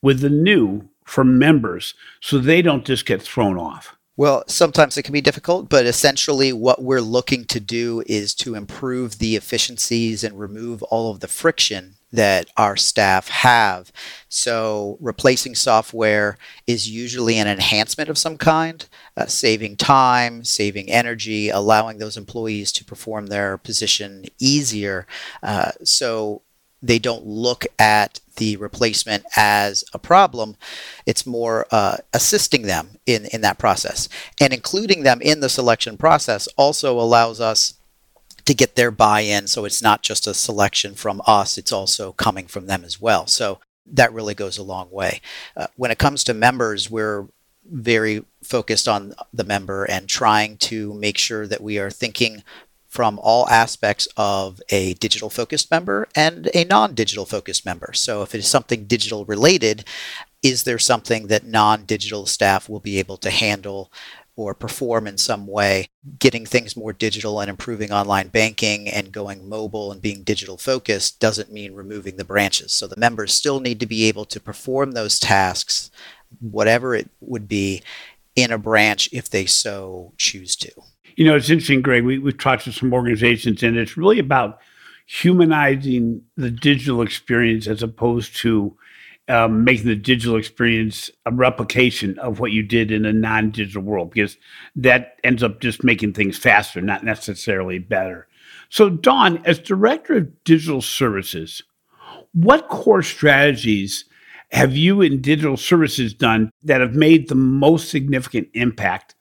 with 0.00 0.20
the 0.20 0.30
new 0.30 0.88
for 1.04 1.24
members 1.24 1.94
so 2.20 2.38
they 2.38 2.62
don't 2.62 2.84
just 2.84 3.04
get 3.04 3.20
thrown 3.20 3.58
off? 3.58 3.96
Well, 4.16 4.44
sometimes 4.46 4.98
it 4.98 5.04
can 5.04 5.14
be 5.14 5.22
difficult, 5.22 5.70
but 5.70 5.86
essentially, 5.86 6.52
what 6.52 6.82
we're 6.82 7.00
looking 7.00 7.46
to 7.46 7.58
do 7.58 8.02
is 8.06 8.34
to 8.36 8.54
improve 8.54 9.18
the 9.18 9.36
efficiencies 9.36 10.22
and 10.22 10.38
remove 10.38 10.82
all 10.84 11.10
of 11.10 11.20
the 11.20 11.28
friction 11.28 11.94
that 12.12 12.46
our 12.58 12.76
staff 12.76 13.28
have. 13.28 13.90
So, 14.28 14.98
replacing 15.00 15.54
software 15.54 16.36
is 16.66 16.90
usually 16.90 17.38
an 17.38 17.48
enhancement 17.48 18.10
of 18.10 18.18
some 18.18 18.36
kind, 18.36 18.86
uh, 19.16 19.26
saving 19.26 19.76
time, 19.76 20.44
saving 20.44 20.90
energy, 20.90 21.48
allowing 21.48 21.96
those 21.96 22.18
employees 22.18 22.70
to 22.72 22.84
perform 22.84 23.28
their 23.28 23.56
position 23.56 24.26
easier. 24.38 25.06
Uh, 25.42 25.72
so, 25.84 26.42
they 26.82 26.98
don't 26.98 27.24
look 27.24 27.64
at 27.78 28.20
the 28.36 28.56
replacement 28.56 29.24
as 29.36 29.84
a 29.92 29.98
problem. 29.98 30.56
It's 31.06 31.26
more 31.26 31.66
uh, 31.70 31.98
assisting 32.12 32.62
them 32.62 32.98
in, 33.06 33.26
in 33.26 33.40
that 33.42 33.58
process. 33.58 34.08
And 34.40 34.52
including 34.52 35.02
them 35.02 35.20
in 35.20 35.40
the 35.40 35.48
selection 35.48 35.96
process 35.96 36.48
also 36.56 36.98
allows 36.98 37.40
us 37.40 37.74
to 38.44 38.54
get 38.54 38.74
their 38.74 38.90
buy 38.90 39.20
in. 39.20 39.46
So 39.46 39.64
it's 39.64 39.82
not 39.82 40.02
just 40.02 40.26
a 40.26 40.34
selection 40.34 40.94
from 40.94 41.22
us, 41.26 41.58
it's 41.58 41.72
also 41.72 42.12
coming 42.12 42.46
from 42.46 42.66
them 42.66 42.84
as 42.84 43.00
well. 43.00 43.26
So 43.26 43.60
that 43.86 44.12
really 44.12 44.34
goes 44.34 44.58
a 44.58 44.62
long 44.62 44.90
way. 44.90 45.20
Uh, 45.56 45.66
when 45.76 45.90
it 45.90 45.98
comes 45.98 46.24
to 46.24 46.34
members, 46.34 46.90
we're 46.90 47.26
very 47.64 48.24
focused 48.42 48.88
on 48.88 49.14
the 49.32 49.44
member 49.44 49.84
and 49.84 50.08
trying 50.08 50.56
to 50.56 50.92
make 50.94 51.18
sure 51.18 51.46
that 51.46 51.60
we 51.60 51.78
are 51.78 51.90
thinking 51.90 52.42
from 52.92 53.18
all 53.22 53.48
aspects 53.48 54.06
of 54.18 54.60
a 54.68 54.92
digital 54.94 55.30
focused 55.30 55.70
member 55.70 56.06
and 56.14 56.50
a 56.52 56.64
non 56.64 56.94
digital 56.94 57.24
focused 57.24 57.64
member. 57.64 57.94
So 57.94 58.20
if 58.20 58.34
it 58.34 58.38
is 58.38 58.46
something 58.46 58.84
digital 58.84 59.24
related, 59.24 59.86
is 60.42 60.64
there 60.64 60.78
something 60.78 61.28
that 61.28 61.46
non 61.46 61.86
digital 61.86 62.26
staff 62.26 62.68
will 62.68 62.80
be 62.80 62.98
able 62.98 63.16
to 63.16 63.30
handle 63.30 63.90
or 64.36 64.52
perform 64.52 65.06
in 65.06 65.16
some 65.16 65.46
way, 65.46 65.88
getting 66.18 66.44
things 66.44 66.76
more 66.76 66.92
digital 66.92 67.40
and 67.40 67.48
improving 67.48 67.92
online 67.92 68.28
banking 68.28 68.90
and 68.90 69.10
going 69.10 69.48
mobile 69.48 69.90
and 69.90 70.02
being 70.02 70.22
digital 70.22 70.58
focused 70.58 71.18
doesn't 71.18 71.50
mean 71.50 71.74
removing 71.74 72.16
the 72.16 72.24
branches. 72.26 72.72
So 72.72 72.86
the 72.86 73.00
members 73.00 73.32
still 73.32 73.60
need 73.60 73.80
to 73.80 73.86
be 73.86 74.04
able 74.04 74.26
to 74.26 74.38
perform 74.40 74.92
those 74.92 75.18
tasks, 75.18 75.90
whatever 76.40 76.94
it 76.94 77.08
would 77.20 77.48
be, 77.48 77.82
in 78.36 78.52
a 78.52 78.58
branch 78.58 79.08
if 79.12 79.30
they 79.30 79.46
so 79.46 80.12
choose 80.18 80.56
to. 80.56 80.72
You 81.16 81.24
know, 81.26 81.36
it's 81.36 81.50
interesting, 81.50 81.82
Greg. 81.82 82.04
We, 82.04 82.18
we've 82.18 82.38
talked 82.38 82.64
to 82.64 82.72
some 82.72 82.92
organizations, 82.92 83.62
and 83.62 83.76
it's 83.76 83.96
really 83.96 84.18
about 84.18 84.58
humanizing 85.06 86.22
the 86.36 86.50
digital 86.50 87.02
experience 87.02 87.66
as 87.66 87.82
opposed 87.82 88.36
to 88.36 88.76
um, 89.28 89.64
making 89.64 89.86
the 89.86 89.96
digital 89.96 90.36
experience 90.36 91.10
a 91.26 91.32
replication 91.32 92.18
of 92.18 92.40
what 92.40 92.50
you 92.50 92.62
did 92.62 92.90
in 92.90 93.04
a 93.04 93.12
non-digital 93.12 93.82
world 93.82 94.10
because 94.10 94.36
that 94.74 95.18
ends 95.22 95.42
up 95.42 95.60
just 95.60 95.84
making 95.84 96.12
things 96.12 96.36
faster 96.36 96.80
not 96.80 97.04
necessarily 97.04 97.78
better 97.78 98.26
so 98.68 98.90
dawn 98.90 99.40
as 99.44 99.58
director 99.58 100.16
of 100.16 100.44
digital 100.44 100.82
services 100.82 101.62
what 102.32 102.68
core 102.68 103.02
strategies 103.02 104.04
have 104.50 104.76
you 104.76 105.00
in 105.00 105.20
digital 105.20 105.56
services 105.56 106.12
done 106.12 106.50
that 106.62 106.80
have 106.80 106.94
made 106.94 107.28
the 107.28 107.34
most 107.34 107.90
significant 107.90 108.48
impact 108.54 109.14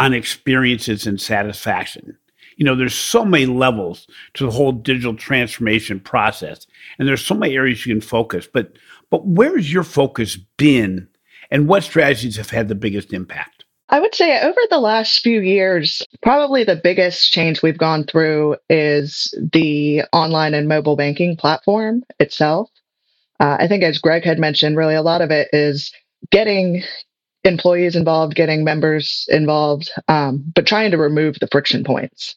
on 0.00 0.12
experiences 0.12 1.06
and 1.06 1.20
satisfaction 1.20 2.16
you 2.56 2.64
know 2.64 2.74
there's 2.74 2.94
so 2.94 3.24
many 3.24 3.46
levels 3.46 4.06
to 4.34 4.44
the 4.44 4.50
whole 4.50 4.72
digital 4.72 5.14
transformation 5.14 6.00
process 6.00 6.66
and 6.98 7.06
there's 7.06 7.24
so 7.24 7.34
many 7.34 7.54
areas 7.54 7.86
you 7.86 7.94
can 7.94 8.00
focus 8.00 8.48
but 8.52 8.72
but 9.10 9.26
where's 9.26 9.72
your 9.72 9.84
focus 9.84 10.36
been 10.56 11.08
and 11.50 11.68
what 11.68 11.82
strategies 11.82 12.36
have 12.36 12.50
had 12.50 12.68
the 12.68 12.74
biggest 12.74 13.12
impact? 13.12 13.64
I 13.88 13.98
would 13.98 14.14
say 14.14 14.40
over 14.40 14.60
the 14.70 14.78
last 14.78 15.20
few 15.20 15.40
years, 15.40 16.00
probably 16.22 16.62
the 16.62 16.76
biggest 16.76 17.32
change 17.32 17.60
we've 17.60 17.76
gone 17.76 18.04
through 18.04 18.56
is 18.68 19.34
the 19.52 20.04
online 20.12 20.54
and 20.54 20.68
mobile 20.68 20.94
banking 20.94 21.36
platform 21.36 22.04
itself. 22.20 22.70
Uh, 23.40 23.56
I 23.58 23.66
think, 23.66 23.82
as 23.82 23.98
Greg 23.98 24.22
had 24.22 24.38
mentioned, 24.38 24.76
really 24.76 24.94
a 24.94 25.02
lot 25.02 25.22
of 25.22 25.32
it 25.32 25.48
is 25.52 25.92
getting 26.30 26.84
employees 27.44 27.96
involved, 27.96 28.34
getting 28.34 28.64
members 28.64 29.26
involved, 29.28 29.90
um, 30.08 30.44
but 30.54 30.66
trying 30.66 30.90
to 30.90 30.98
remove 30.98 31.38
the 31.40 31.48
friction 31.50 31.84
points. 31.84 32.36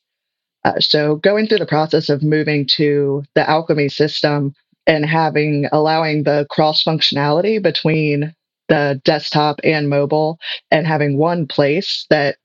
Uh, 0.66 0.80
so, 0.80 1.16
going 1.18 1.48
through 1.48 1.60
the 1.60 1.66
process 1.66 2.10
of 2.10 2.24
moving 2.24 2.66
to 2.66 3.24
the 3.36 3.42
Alkami 3.42 3.92
system 3.92 4.54
and 4.88 5.06
having 5.06 5.68
allowing 5.72 6.24
the 6.24 6.48
cross 6.50 6.84
functionality 6.84 7.62
between 7.62 8.34
the 8.70 9.02
desktop 9.04 9.60
and 9.64 9.90
mobile 9.90 10.40
and 10.72 10.88
having 10.88 11.18
one 11.18 11.48
place 11.48 12.06
that 12.10 12.38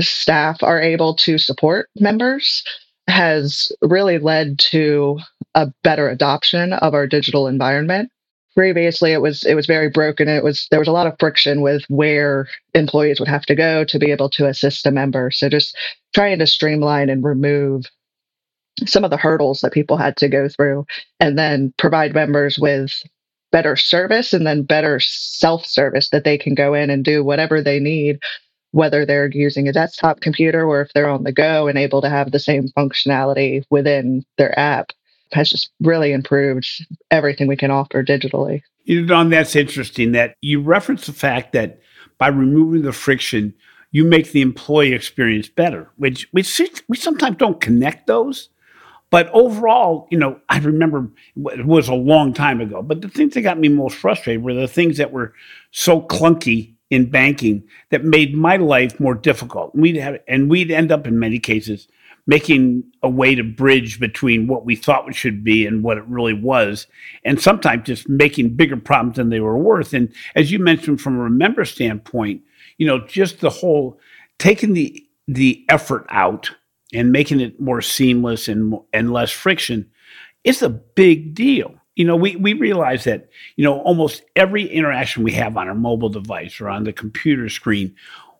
staff 0.00 0.62
are 0.62 0.80
able 0.80 1.14
to 1.14 1.38
support 1.38 1.88
members 1.98 2.62
has 3.08 3.72
really 3.82 4.18
led 4.18 4.58
to 4.58 5.18
a 5.54 5.72
better 5.82 6.08
adoption 6.08 6.72
of 6.74 6.94
our 6.94 7.06
digital 7.06 7.46
environment 7.46 8.10
previously 8.54 9.12
it 9.12 9.22
was 9.22 9.44
it 9.44 9.54
was 9.54 9.66
very 9.66 9.88
broken. 9.88 10.28
It 10.28 10.44
was 10.44 10.66
there 10.70 10.78
was 10.78 10.88
a 10.88 10.92
lot 10.92 11.06
of 11.06 11.16
friction 11.18 11.60
with 11.60 11.84
where 11.88 12.48
employees 12.74 13.18
would 13.18 13.28
have 13.28 13.46
to 13.46 13.54
go 13.54 13.84
to 13.84 13.98
be 13.98 14.10
able 14.10 14.30
to 14.30 14.46
assist 14.46 14.86
a 14.86 14.90
member. 14.90 15.30
So 15.30 15.48
just 15.48 15.76
trying 16.14 16.38
to 16.38 16.46
streamline 16.46 17.08
and 17.10 17.24
remove 17.24 17.86
some 18.86 19.04
of 19.04 19.10
the 19.10 19.16
hurdles 19.16 19.60
that 19.60 19.72
people 19.72 19.96
had 19.96 20.16
to 20.16 20.28
go 20.28 20.48
through 20.48 20.86
and 21.20 21.38
then 21.38 21.72
provide 21.78 22.14
members 22.14 22.58
with 22.58 22.92
better 23.50 23.76
service 23.76 24.32
and 24.32 24.46
then 24.46 24.62
better 24.62 24.98
self 25.00 25.64
service 25.66 26.08
that 26.10 26.24
they 26.24 26.38
can 26.38 26.54
go 26.54 26.74
in 26.74 26.90
and 26.90 27.04
do 27.04 27.22
whatever 27.22 27.62
they 27.62 27.78
need, 27.78 28.18
whether 28.72 29.04
they're 29.04 29.30
using 29.30 29.68
a 29.68 29.72
desktop 29.72 30.20
computer 30.20 30.66
or 30.66 30.80
if 30.80 30.92
they're 30.94 31.08
on 31.08 31.24
the 31.24 31.32
go 31.32 31.68
and 31.68 31.78
able 31.78 32.00
to 32.00 32.08
have 32.08 32.32
the 32.32 32.38
same 32.38 32.68
functionality 32.76 33.62
within 33.70 34.24
their 34.38 34.58
app 34.58 34.92
has 35.32 35.50
just 35.50 35.70
really 35.80 36.12
improved 36.12 36.66
everything 37.10 37.46
we 37.46 37.56
can 37.56 37.70
offer 37.70 38.02
digitally. 38.02 38.62
You 38.84 39.06
know, 39.06 39.28
that's 39.28 39.56
interesting 39.56 40.12
that 40.12 40.36
you 40.40 40.60
reference 40.60 41.06
the 41.06 41.12
fact 41.12 41.52
that 41.52 41.80
by 42.18 42.28
removing 42.28 42.82
the 42.82 42.92
friction, 42.92 43.54
you 43.90 44.04
make 44.04 44.32
the 44.32 44.40
employee 44.40 44.92
experience 44.92 45.48
better, 45.48 45.90
which 45.96 46.28
we 46.32 46.44
we 46.88 46.96
sometimes 46.96 47.36
don't 47.36 47.60
connect 47.60 48.06
those. 48.06 48.48
But 49.10 49.28
overall, 49.34 50.08
you 50.10 50.18
know, 50.18 50.40
I 50.48 50.58
remember 50.58 51.06
it 51.36 51.66
was 51.66 51.86
a 51.88 51.94
long 51.94 52.32
time 52.32 52.62
ago, 52.62 52.82
but 52.82 53.02
the 53.02 53.08
things 53.08 53.34
that 53.34 53.42
got 53.42 53.58
me 53.58 53.68
most 53.68 53.96
frustrated 53.96 54.42
were 54.42 54.54
the 54.54 54.66
things 54.66 54.96
that 54.96 55.12
were 55.12 55.34
so 55.70 56.00
clunky 56.00 56.72
in 56.88 57.10
banking 57.10 57.62
that 57.90 58.04
made 58.04 58.34
my 58.34 58.56
life 58.56 58.98
more 58.98 59.14
difficult. 59.14 59.74
We'd 59.74 59.96
have, 59.96 60.18
and 60.26 60.50
we'd 60.50 60.70
end 60.70 60.90
up 60.90 61.06
in 61.06 61.18
many 61.18 61.38
cases 61.38 61.88
making 62.26 62.84
a 63.02 63.08
way 63.08 63.34
to 63.34 63.42
bridge 63.42 63.98
between 63.98 64.46
what 64.46 64.64
we 64.64 64.76
thought 64.76 65.08
it 65.08 65.14
should 65.14 65.42
be 65.42 65.66
and 65.66 65.82
what 65.82 65.98
it 65.98 66.06
really 66.06 66.34
was, 66.34 66.86
and 67.24 67.40
sometimes 67.40 67.86
just 67.86 68.08
making 68.08 68.54
bigger 68.54 68.76
problems 68.76 69.16
than 69.16 69.30
they 69.30 69.40
were 69.40 69.58
worth. 69.58 69.92
And 69.92 70.12
as 70.34 70.52
you 70.52 70.58
mentioned, 70.58 71.00
from 71.00 71.18
a 71.18 71.30
member 71.30 71.64
standpoint, 71.64 72.42
you 72.78 72.86
know, 72.86 73.04
just 73.06 73.40
the 73.40 73.50
whole 73.50 73.98
taking 74.38 74.72
the 74.72 75.04
the 75.28 75.64
effort 75.68 76.06
out 76.08 76.50
and 76.92 77.12
making 77.12 77.40
it 77.40 77.60
more 77.60 77.80
seamless 77.80 78.48
and 78.48 78.74
and 78.92 79.12
less 79.12 79.30
friction 79.30 79.90
is 80.44 80.62
a 80.62 80.68
big 80.68 81.34
deal. 81.34 81.74
You 81.96 82.06
know, 82.06 82.16
we 82.16 82.36
we 82.36 82.54
realize 82.54 83.04
that 83.04 83.28
you 83.56 83.64
know 83.64 83.80
almost 83.80 84.22
every 84.36 84.66
interaction 84.66 85.22
we 85.22 85.32
have 85.32 85.56
on 85.56 85.68
our 85.68 85.74
mobile 85.74 86.08
device 86.08 86.60
or 86.60 86.68
on 86.68 86.84
the 86.84 86.92
computer 86.92 87.48
screen, 87.48 87.94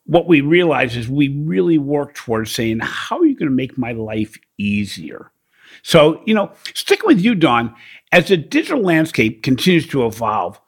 what 0.04 0.26
we 0.26 0.40
realize 0.40 0.96
is 0.96 1.08
we 1.08 1.28
really 1.28 1.78
work 1.78 2.14
towards 2.14 2.52
saying, 2.52 2.80
how 2.80 3.18
are 3.18 3.26
you 3.26 3.36
going 3.36 3.50
to 3.50 3.54
make 3.54 3.78
my 3.78 3.92
life 3.92 4.36
easier? 4.58 5.30
So, 5.82 6.22
you 6.26 6.34
know, 6.34 6.52
sticking 6.74 7.06
with 7.06 7.20
you, 7.20 7.34
Dawn, 7.34 7.74
as 8.10 8.28
the 8.28 8.36
digital 8.36 8.82
landscape 8.82 9.42
continues 9.42 9.86
to 9.88 10.06
evolve, 10.06 10.60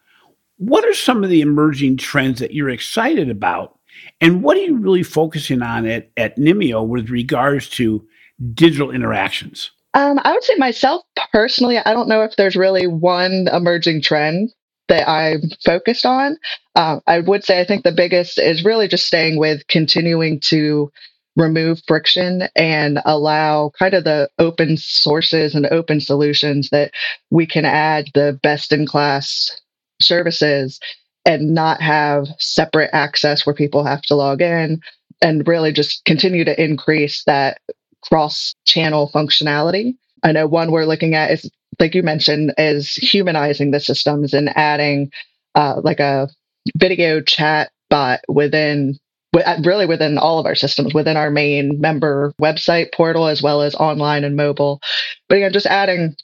what 0.57 0.85
are 0.85 0.95
some 0.95 1.23
of 1.25 1.31
the 1.31 1.41
emerging 1.41 1.97
trends 1.97 2.41
that 2.41 2.55
you're 2.55 2.71
excited 2.71 3.29
about 3.29 3.79
and 4.21 4.43
what 4.43 4.57
are 4.57 4.61
you 4.61 4.77
really 4.77 5.03
focusing 5.03 5.63
on 5.63 5.87
at, 5.87 6.11
at 6.17 6.37
Nymeo 6.37 6.87
with 6.87 7.11
regards 7.11 7.69
to 7.71 8.07
digital 8.55 8.91
interactions? 8.91 9.71
Um, 9.95 10.19
I 10.25 10.33
would 10.33 10.43
say 10.43 10.57
myself 10.57 11.03
personally, 11.33 11.79
I 11.79 11.93
don't 11.93 12.09
know 12.09 12.23
if 12.23 12.35
there's 12.37 12.57
really 12.57 12.87
one 12.87 13.49
emerging 13.53 14.03
trend 14.03 14.53
that 14.89 15.09
I'm 15.09 15.43
focused 15.65 16.07
on. 16.07 16.37
Uh, 16.75 17.01
I 17.07 17.21
would 17.21 17.45
say 17.45 17.61
I 17.61 17.65
think 17.65 17.85
the 17.85 17.93
biggest 17.93 18.39
is 18.39 18.65
really 18.65 18.89
just 18.89 19.07
staying 19.07 19.39
with 19.39 19.67
continuing 19.69 20.41
to 20.41 20.91
remove 21.37 21.83
friction 21.87 22.45
and 22.55 23.01
allow 23.05 23.71
kind 23.79 23.95
of 23.95 24.05
the 24.05 24.29
open 24.39 24.77
sources 24.77 25.55
and 25.55 25.67
open 25.67 26.01
solutions 26.01 26.71
that 26.71 26.93
we 27.31 27.47
can 27.47 27.65
add 27.65 28.07
the 28.15 28.39
best 28.43 28.73
in 28.73 28.87
class 28.87 29.51
services 30.01 30.79
and 31.25 31.55
not 31.55 31.81
have 31.81 32.29
separate 32.39 32.91
access 32.93 33.45
where 33.45 33.55
people 33.55 33.85
have 33.85 34.03
to 34.03 34.15
log 34.15 34.43
in 34.43 34.81
and 35.23 35.49
really 35.49 35.73
just 35.73 36.05
continue 36.05 36.45
to 36.45 36.63
increase 36.63 37.25
that 37.25 37.59
cross 38.03 38.55
channel 38.65 39.11
functionality. 39.13 39.95
I 40.23 40.33
know 40.33 40.47
one 40.47 40.71
we're 40.71 40.85
looking 40.85 41.15
at 41.15 41.31
is, 41.31 41.51
like 41.79 41.95
you 41.95 42.03
mentioned, 42.03 42.55
is 42.59 42.95
humanizing 42.95 43.71
the 43.71 43.81
systems 43.81 44.35
and 44.35 44.57
adding 44.57 45.11
uh, 45.55 45.81
like 45.83 46.01
a 46.01 46.29
video 46.77 47.21
chat 47.21 47.71
bot 47.91 48.21
within 48.29 48.99
uh, 49.35 49.61
really 49.65 49.87
within 49.87 50.19
all 50.19 50.39
of 50.39 50.47
our 50.47 50.55
systems 50.55 50.95
within 50.95 51.17
our 51.17 51.31
main 51.31 51.81
member 51.81 52.33
website 52.41 52.93
portal 52.93 53.27
as 53.27 53.43
well 53.43 53.63
as 53.63 53.75
online 53.75 54.25
and 54.25 54.37
mobile. 54.37 54.81
But 55.29 55.37
again 55.39 55.53
just 55.53 55.67
adding 55.67 56.17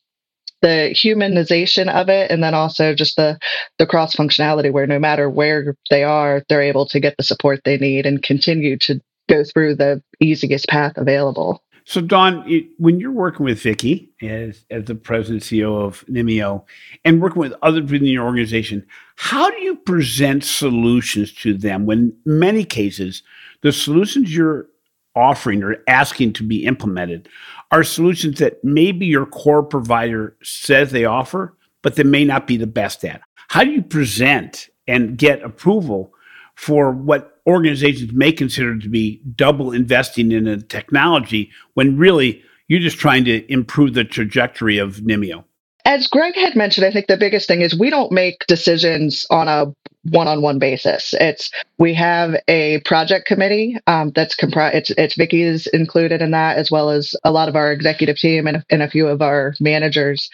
the 0.63 0.95
humanization 0.95 1.89
of 1.89 2.09
it 2.09 2.31
and 2.31 2.43
then 2.43 2.55
also 2.55 2.95
just 2.95 3.17
the 3.17 3.39
the 3.79 3.87
cross 3.87 4.15
functionality 4.15 4.73
where 4.73 4.87
no 4.87 4.99
matter 4.99 5.29
where 5.29 5.75
they 5.89 6.05
are 6.05 6.43
they're 6.49 6.63
able 6.63 6.87
to 6.87 7.01
get 7.01 7.17
the 7.17 7.23
support 7.23 7.61
they 7.65 7.79
need 7.79 8.07
and 8.07 8.23
continue 8.23 8.77
to 8.77 9.01
go 9.29 9.43
through 9.43 9.75
the 9.75 10.03
easiest 10.21 10.69
path 10.69 10.93
available 10.97 11.63
so 11.91 12.01
Dawn, 12.01 12.45
it, 12.47 12.69
when 12.79 13.01
you're 13.01 13.11
working 13.11 13.45
with 13.45 13.61
Vicky 13.61 14.13
as, 14.23 14.65
as 14.71 14.85
the 14.85 14.95
president 14.95 15.43
CEO 15.43 15.83
of 15.85 16.07
Nymeo 16.07 16.65
and 17.05 17.21
working 17.21 17.41
with 17.41 17.53
others 17.63 17.91
within 17.91 18.07
your 18.07 18.25
organization, 18.25 18.87
how 19.17 19.51
do 19.51 19.57
you 19.57 19.75
present 19.75 20.45
solutions 20.45 21.33
to 21.33 21.53
them 21.53 21.87
when 21.87 22.17
many 22.25 22.65
cases 22.65 23.25
the 23.63 23.73
solutions 23.73 24.33
you're 24.33 24.69
offering 25.17 25.65
or 25.65 25.79
asking 25.89 26.35
to 26.35 26.45
be 26.45 26.65
implemented 26.65 27.29
are 27.73 27.83
solutions 27.83 28.39
that 28.39 28.63
maybe 28.63 29.07
your 29.07 29.27
core 29.27 29.65
provider 29.65 30.37
says 30.45 30.93
they 30.93 31.05
offer, 31.05 31.57
but 31.83 31.97
they 31.97 32.05
may 32.05 32.25
not 32.25 32.47
be 32.47 32.57
the 32.57 32.69
best 32.69 33.05
at. 33.05 33.21
How 33.49 33.65
do 33.65 33.71
you 33.73 33.83
present 33.83 34.69
and 34.87 35.19
get 35.19 35.43
approval 35.43 36.15
for 36.55 36.93
what 36.93 37.40
organizations 37.51 38.13
may 38.13 38.33
consider 38.33 38.79
to 38.79 38.89
be 38.89 39.21
double 39.35 39.73
investing 39.73 40.33
in 40.33 40.47
a 40.47 40.61
technology 40.61 41.51
when 41.75 41.97
really 41.97 42.43
you're 42.69 42.81
just 42.81 42.99
trying 42.99 43.25
to 43.25 43.53
improve 43.53 43.95
the 43.95 44.05
trajectory 44.05 44.79
of 44.79 44.97
Nymeo? 44.99 45.45
As 45.85 46.07
Greg 46.07 46.35
had 46.35 46.55
mentioned, 46.55 46.87
I 46.87 46.93
think 46.93 47.07
the 47.07 47.17
biggest 47.17 47.49
thing 47.49 47.63
is 47.63 47.79
we 47.79 47.91
don't 47.91 48.13
make 48.13 48.47
decisions 48.47 49.27
on 49.31 49.49
a 49.49 49.73
one-on-one 50.11 50.59
basis. 50.59 51.15
It's 51.21 51.51
we 51.79 51.95
have 51.95 52.37
a 52.49 52.81
project 52.81 53.27
committee 53.27 53.77
um, 53.87 54.13
that's 54.15 54.35
comprised. 54.35 54.77
It's 54.77 54.91
it's 54.91 55.17
Vicky's 55.17 55.67
included 55.69 56.23
in 56.23 56.31
that, 56.31 56.59
as 56.59 56.71
well 56.71 56.91
as 56.91 57.15
a 57.25 57.33
lot 57.33 57.49
of 57.49 57.57
our 57.57 57.73
executive 57.73 58.17
team 58.17 58.47
and, 58.47 58.65
and 58.71 58.83
a 58.83 58.91
few 58.91 59.09
of 59.09 59.21
our 59.21 59.55
managers. 59.61 60.31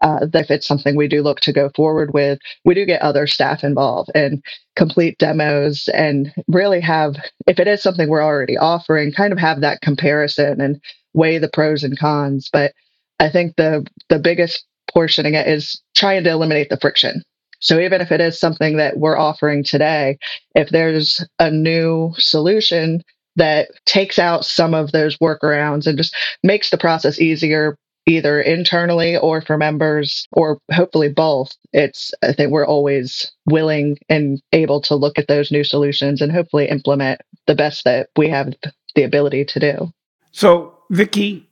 Uh, 0.00 0.26
that 0.26 0.44
if 0.44 0.50
it's 0.50 0.66
something 0.66 0.94
we 0.94 1.08
do 1.08 1.22
look 1.22 1.40
to 1.40 1.52
go 1.52 1.70
forward 1.74 2.14
with, 2.14 2.38
we 2.64 2.74
do 2.74 2.86
get 2.86 3.02
other 3.02 3.26
staff 3.26 3.64
involved 3.64 4.10
and 4.14 4.42
complete 4.76 5.18
demos 5.18 5.88
and 5.92 6.32
really 6.46 6.80
have, 6.80 7.16
if 7.48 7.58
it 7.58 7.66
is 7.66 7.82
something 7.82 8.08
we're 8.08 8.22
already 8.22 8.56
offering, 8.56 9.10
kind 9.12 9.32
of 9.32 9.38
have 9.40 9.60
that 9.60 9.80
comparison 9.80 10.60
and 10.60 10.80
weigh 11.14 11.38
the 11.38 11.50
pros 11.52 11.82
and 11.82 11.98
cons. 11.98 12.48
But 12.52 12.72
I 13.18 13.28
think 13.28 13.56
the 13.56 13.86
the 14.08 14.20
biggest 14.20 14.64
portion 14.92 15.26
it 15.26 15.48
is 15.48 15.82
trying 15.96 16.24
to 16.24 16.30
eliminate 16.30 16.70
the 16.70 16.78
friction. 16.78 17.22
So 17.60 17.80
even 17.80 18.00
if 18.00 18.12
it 18.12 18.20
is 18.20 18.38
something 18.38 18.76
that 18.76 18.98
we're 18.98 19.18
offering 19.18 19.64
today, 19.64 20.18
if 20.54 20.70
there's 20.70 21.24
a 21.38 21.50
new 21.50 22.14
solution 22.16 23.02
that 23.36 23.68
takes 23.84 24.18
out 24.18 24.44
some 24.44 24.74
of 24.74 24.92
those 24.92 25.16
workarounds 25.18 25.86
and 25.86 25.98
just 25.98 26.14
makes 26.42 26.70
the 26.70 26.78
process 26.78 27.20
easier 27.20 27.76
either 28.08 28.40
internally 28.40 29.16
or 29.16 29.40
for 29.40 29.56
members 29.56 30.26
or 30.32 30.58
hopefully 30.72 31.08
both 31.08 31.52
it's 31.72 32.12
i 32.22 32.32
think 32.32 32.50
we're 32.50 32.66
always 32.66 33.30
willing 33.46 33.96
and 34.08 34.40
able 34.52 34.80
to 34.80 34.94
look 34.94 35.18
at 35.18 35.28
those 35.28 35.52
new 35.52 35.62
solutions 35.62 36.20
and 36.20 36.32
hopefully 36.32 36.68
implement 36.68 37.20
the 37.46 37.54
best 37.54 37.84
that 37.84 38.08
we 38.16 38.28
have 38.28 38.52
the 38.94 39.02
ability 39.02 39.44
to 39.44 39.60
do 39.60 39.92
so 40.32 40.74
vicky 40.90 41.48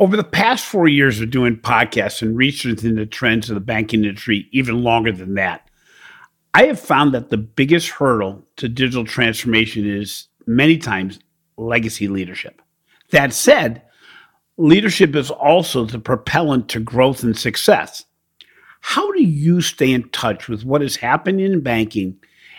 over 0.00 0.16
the 0.16 0.24
past 0.24 0.64
four 0.64 0.86
years 0.88 1.20
of 1.20 1.30
doing 1.30 1.56
podcasts 1.56 2.22
and 2.22 2.36
researching 2.36 2.94
the 2.94 3.06
trends 3.06 3.50
of 3.50 3.54
the 3.54 3.60
banking 3.60 4.04
industry, 4.04 4.48
even 4.52 4.82
longer 4.82 5.10
than 5.10 5.34
that, 5.34 5.68
I 6.54 6.66
have 6.66 6.80
found 6.80 7.12
that 7.14 7.30
the 7.30 7.36
biggest 7.36 7.90
hurdle 7.90 8.44
to 8.56 8.68
digital 8.68 9.04
transformation 9.04 9.88
is 9.88 10.28
many 10.46 10.78
times 10.78 11.18
legacy 11.56 12.08
leadership. 12.08 12.62
That 13.10 13.32
said, 13.32 13.82
leadership 14.58 15.14
is 15.16 15.30
also 15.30 15.84
the 15.84 15.98
propellant 15.98 16.68
to 16.70 16.80
growth 16.80 17.22
and 17.22 17.38
success. 17.38 18.04
How 18.80 19.10
do 19.12 19.22
you 19.22 19.60
stay 19.60 19.92
in 19.92 20.08
touch 20.10 20.48
with 20.48 20.64
what 20.64 20.82
is 20.82 20.96
happening 20.96 21.46
in 21.46 21.60
banking 21.60 22.16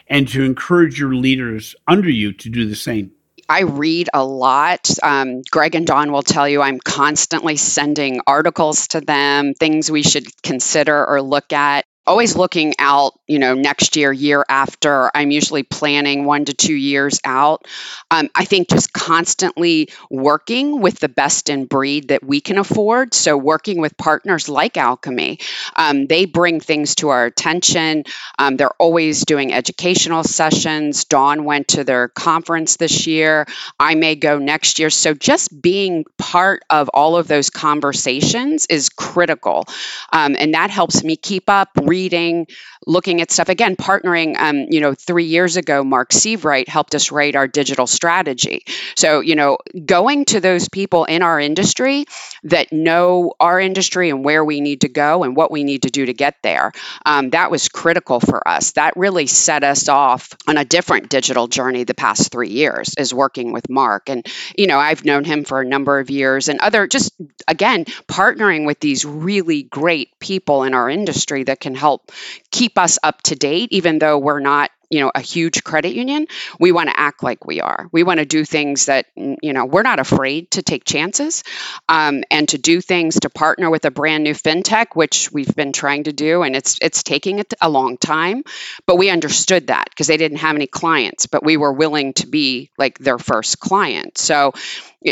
and 0.07 0.27
to 0.29 0.43
encourage 0.43 0.99
your 0.99 1.13
leaders 1.13 1.75
under 1.87 2.09
you 2.09 2.33
to 2.33 2.49
do 2.49 2.67
the 2.67 2.75
same? 2.75 3.11
I 3.47 3.61
read 3.61 4.09
a 4.13 4.23
lot. 4.23 4.89
Um, 5.01 5.41
Greg 5.49 5.75
and 5.75 5.87
Dawn 5.87 6.11
will 6.11 6.21
tell 6.21 6.47
you 6.47 6.61
I'm 6.61 6.79
constantly 6.79 7.55
sending 7.57 8.21
articles 8.27 8.89
to 8.89 9.01
them, 9.01 9.53
things 9.55 9.89
we 9.89 10.03
should 10.03 10.27
consider 10.43 11.05
or 11.05 11.21
look 11.21 11.51
at 11.51 11.85
always 12.09 12.35
looking 12.35 12.73
out, 12.79 13.13
you 13.27 13.37
know, 13.37 13.53
next 13.53 13.95
year, 13.95 14.11
year 14.11 14.43
after. 14.49 15.11
I'm 15.15 15.29
usually 15.29 15.61
planning 15.61 16.25
one 16.25 16.45
to 16.45 16.53
two 16.53 16.73
years 16.73 17.19
out. 17.23 17.67
Um, 18.09 18.29
I 18.33 18.45
think 18.45 18.69
just 18.69 18.91
constantly 18.91 19.89
working 20.09 20.81
with 20.81 20.99
the 20.99 21.07
best 21.07 21.49
in 21.49 21.65
breed 21.65 22.07
that 22.07 22.23
we 22.23 22.41
can 22.41 22.57
afford. 22.57 23.13
So, 23.13 23.37
working 23.37 23.79
with 23.79 23.95
partners 23.95 24.49
like 24.49 24.73
Alkami, 24.73 25.39
um, 25.75 26.07
they 26.07 26.25
bring 26.25 26.59
things 26.59 26.95
to 26.95 27.09
our 27.09 27.25
attention. 27.25 28.05
Um, 28.39 28.57
they're 28.57 28.73
always 28.79 29.23
doing 29.23 29.53
educational 29.53 30.23
sessions. 30.23 31.05
Dawn 31.05 31.45
went 31.45 31.69
to 31.69 31.83
their 31.83 32.07
conference 32.07 32.77
this 32.77 33.05
year. 33.05 33.45
I 33.79 33.93
may 33.93 34.15
go 34.15 34.39
next 34.39 34.79
year. 34.79 34.89
So, 34.89 35.13
just 35.13 35.61
being 35.61 36.05
part 36.17 36.63
of 36.71 36.89
all 36.89 37.17
of 37.17 37.27
those 37.27 37.51
conversations 37.51 38.65
is 38.67 38.89
critical. 38.89 39.67
Um, 40.11 40.35
and 40.39 40.55
that 40.55 40.71
helps 40.71 41.03
me 41.03 41.15
keep 41.15 41.49
up, 41.49 41.69
reading, 41.99 42.47
looking 42.87 43.19
at 43.21 43.29
stuff. 43.29 43.49
Again, 43.49 43.75
partnering, 43.75 44.37
um, 44.37 44.67
you 44.69 44.79
know, 44.79 44.93
three 44.93 45.25
years 45.25 45.57
ago, 45.57 45.83
Mark 45.83 46.11
Sievewright 46.11 46.69
helped 46.69 46.95
us 46.95 47.11
write 47.11 47.35
our 47.35 47.47
digital 47.47 47.87
strategy. 47.87 48.63
So, 48.95 49.19
you 49.19 49.35
know, 49.35 49.57
going 49.85 50.23
to 50.25 50.39
those 50.39 50.69
people 50.69 51.03
in 51.03 51.21
our 51.21 51.39
industry 51.41 52.05
that 52.43 52.71
know 52.71 53.33
our 53.39 53.59
industry 53.59 54.09
and 54.09 54.23
where 54.23 54.45
we 54.45 54.61
need 54.61 54.81
to 54.81 54.89
go 54.89 55.23
and 55.23 55.35
what 55.35 55.51
we 55.51 55.65
need 55.65 55.81
to 55.81 55.89
do 55.89 56.05
to 56.05 56.13
get 56.13 56.35
there, 56.41 56.71
um, 57.05 57.31
that 57.31 57.51
was 57.51 57.67
critical 57.67 58.21
for 58.21 58.47
us. 58.47 58.71
That 58.73 58.95
really 58.95 59.27
set 59.27 59.63
us 59.65 59.89
off 59.89 60.33
on 60.47 60.55
a 60.57 60.63
different 60.63 61.09
digital 61.09 61.47
journey 61.47 61.83
the 61.83 61.93
past 61.93 62.31
three 62.31 62.49
years, 62.49 62.93
is 62.97 63.13
working 63.13 63.51
with 63.51 63.69
Mark. 63.69 64.09
And, 64.09 64.25
you 64.57 64.67
know, 64.67 64.79
I've 64.79 65.03
known 65.03 65.25
him 65.25 65.43
for 65.43 65.59
a 65.59 65.65
number 65.65 65.99
of 65.99 66.09
years 66.09 66.47
and 66.47 66.61
other, 66.61 66.87
just 66.87 67.11
again, 67.45 67.83
partnering 68.07 68.65
with 68.65 68.79
these 68.79 69.03
really 69.03 69.63
great 69.63 70.17
people 70.19 70.63
in 70.63 70.73
our 70.73 70.89
industry 70.89 71.43
that 71.43 71.59
can 71.59 71.75
help 71.79 72.11
keep 72.51 72.77
us 72.77 72.99
up 73.01 73.21
to 73.23 73.35
date, 73.35 73.69
even 73.71 73.99
though 73.99 74.17
we're 74.17 74.39
not 74.39 74.71
you 74.89 74.99
know 75.01 75.11
a 75.13 75.21
huge 75.21 75.63
credit 75.63 75.93
union 75.93 76.25
we 76.59 76.71
want 76.71 76.89
to 76.89 76.99
act 76.99 77.23
like 77.23 77.45
we 77.45 77.61
are. 77.61 77.87
We 77.91 78.03
want 78.03 78.19
to 78.19 78.25
do 78.25 78.43
things 78.43 78.87
that 78.87 79.05
you 79.15 79.53
know 79.53 79.65
we're 79.65 79.83
not 79.83 79.99
afraid 79.99 80.51
to 80.51 80.63
take 80.63 80.83
chances 80.83 81.43
um, 81.87 82.23
and 82.31 82.49
to 82.49 82.57
do 82.57 82.81
things 82.81 83.19
to 83.21 83.29
partner 83.29 83.69
with 83.69 83.85
a 83.85 83.91
brand 83.91 84.23
new 84.23 84.33
fintech 84.33 84.95
which 84.95 85.31
we've 85.31 85.55
been 85.55 85.73
trying 85.73 86.05
to 86.05 86.13
do 86.13 86.41
and 86.41 86.55
it's 86.55 86.77
it's 86.81 87.03
taking 87.03 87.39
it 87.39 87.53
a 87.61 87.69
long 87.69 87.97
time 87.97 88.43
but 88.85 88.97
we 88.97 89.09
understood 89.09 89.67
that 89.67 89.89
because 89.89 90.07
they 90.07 90.17
didn't 90.17 90.39
have 90.39 90.55
any 90.55 90.67
clients 90.67 91.27
but 91.27 91.43
we 91.43 91.57
were 91.57 91.73
willing 91.73 92.13
to 92.13 92.27
be 92.27 92.71
like 92.77 92.97
their 92.99 93.19
first 93.19 93.59
client. 93.59 94.17
So 94.17 94.53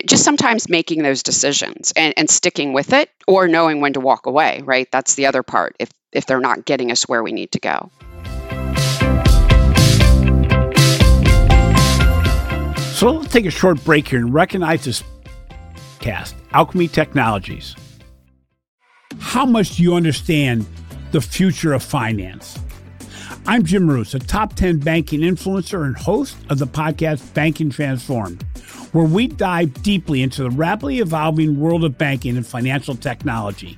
just 0.05 0.23
sometimes 0.23 0.67
making 0.67 1.01
those 1.01 1.23
decisions 1.23 1.93
and, 1.95 2.13
and 2.17 2.29
sticking 2.29 2.73
with 2.73 2.93
it 2.93 3.09
or 3.25 3.47
knowing 3.47 3.79
when 3.79 3.93
to 3.93 3.99
walk 3.99 4.25
away 4.25 4.61
right? 4.65 4.87
That's 4.91 5.15
the 5.15 5.27
other 5.27 5.43
part. 5.43 5.75
If 5.79 5.89
if 6.11 6.25
they're 6.25 6.39
not 6.39 6.65
getting 6.65 6.91
us 6.91 7.07
where 7.07 7.23
we 7.23 7.31
need 7.31 7.51
to 7.51 7.59
go. 7.59 7.91
So 12.93 13.11
let's 13.11 13.31
take 13.31 13.45
a 13.45 13.51
short 13.51 13.83
break 13.83 14.07
here 14.07 14.19
and 14.19 14.33
recognize 14.33 14.85
this 14.85 15.03
cast, 15.99 16.35
Alkami 16.49 16.91
Technologies. 16.91 17.75
How 19.19 19.45
much 19.45 19.75
do 19.75 19.83
you 19.83 19.93
understand 19.93 20.65
the 21.11 21.21
future 21.21 21.73
of 21.73 21.83
finance? 21.83 22.57
I'm 23.45 23.63
Jim 23.63 23.85
Marous, 23.85 24.13
a 24.13 24.19
top 24.19 24.55
10 24.55 24.79
banking 24.79 25.21
influencer 25.21 25.85
and 25.85 25.95
host 25.95 26.35
of 26.49 26.59
the 26.59 26.67
podcast 26.67 27.33
Banking 27.33 27.69
Transformed, 27.69 28.43
where 28.93 29.05
we 29.05 29.27
dive 29.27 29.81
deeply 29.83 30.21
into 30.21 30.43
the 30.43 30.49
rapidly 30.49 30.99
evolving 30.99 31.59
world 31.59 31.83
of 31.83 31.97
banking 31.97 32.35
and 32.35 32.45
financial 32.45 32.95
technology. 32.95 33.77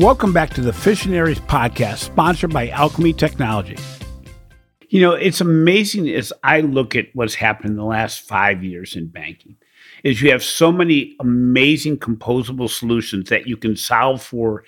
Welcome 0.00 0.32
back 0.32 0.50
to 0.54 0.60
the 0.60 0.72
FIsionaries 0.72 1.38
podcast, 1.38 1.98
sponsored 1.98 2.52
by 2.52 2.66
Alkami 2.66 3.16
Technology. 3.16 3.78
You 4.88 5.00
know, 5.00 5.12
it's 5.12 5.40
amazing 5.40 6.08
as 6.08 6.32
I 6.42 6.62
look 6.62 6.96
at 6.96 7.06
what's 7.14 7.36
happened 7.36 7.70
in 7.70 7.76
the 7.76 7.84
last 7.84 8.22
five 8.22 8.64
years 8.64 8.96
in 8.96 9.06
banking, 9.06 9.54
is 10.02 10.20
you 10.20 10.32
have 10.32 10.42
so 10.42 10.72
many 10.72 11.14
amazing 11.20 11.98
composable 11.98 12.68
solutions 12.68 13.28
that 13.28 13.46
you 13.46 13.56
can 13.56 13.76
solve 13.76 14.20
for 14.20 14.64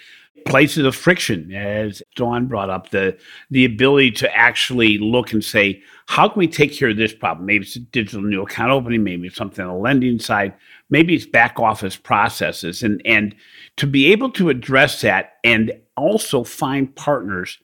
places 0.47 0.85
of 0.85 0.95
friction, 0.95 1.53
as 1.53 2.05
Dawn 2.15 2.47
brought 2.47 2.71
up, 2.71 2.91
the 2.91 3.19
the 3.51 3.65
ability 3.65 4.13
to 4.13 4.37
actually 4.37 4.97
look 4.99 5.33
and 5.33 5.43
say, 5.43 5.83
how 6.07 6.29
can 6.29 6.39
we 6.39 6.47
take 6.47 6.73
care 6.73 6.91
of 6.91 6.97
this 6.97 7.13
problem? 7.13 7.47
Maybe 7.47 7.65
it's 7.65 7.75
a 7.75 7.81
digital 7.81 8.23
new 8.23 8.43
account 8.43 8.71
opening, 8.71 9.03
maybe 9.03 9.27
it's 9.27 9.37
something 9.37 9.67
on 9.67 9.75
the 9.75 9.81
lending 9.81 10.21
side, 10.21 10.55
maybe 10.89 11.17
it's 11.17 11.27
back 11.27 11.59
office 11.59 11.97
processes. 11.97 12.85
And 12.85 13.03
and 13.05 13.35
to 13.77 13.87
be 13.87 14.13
able 14.13 14.31
to 14.33 14.49
address 14.49 15.01
that 15.03 15.35
and 15.45 15.73
also 15.97 16.45
find 16.45 16.95
partners 16.97 17.59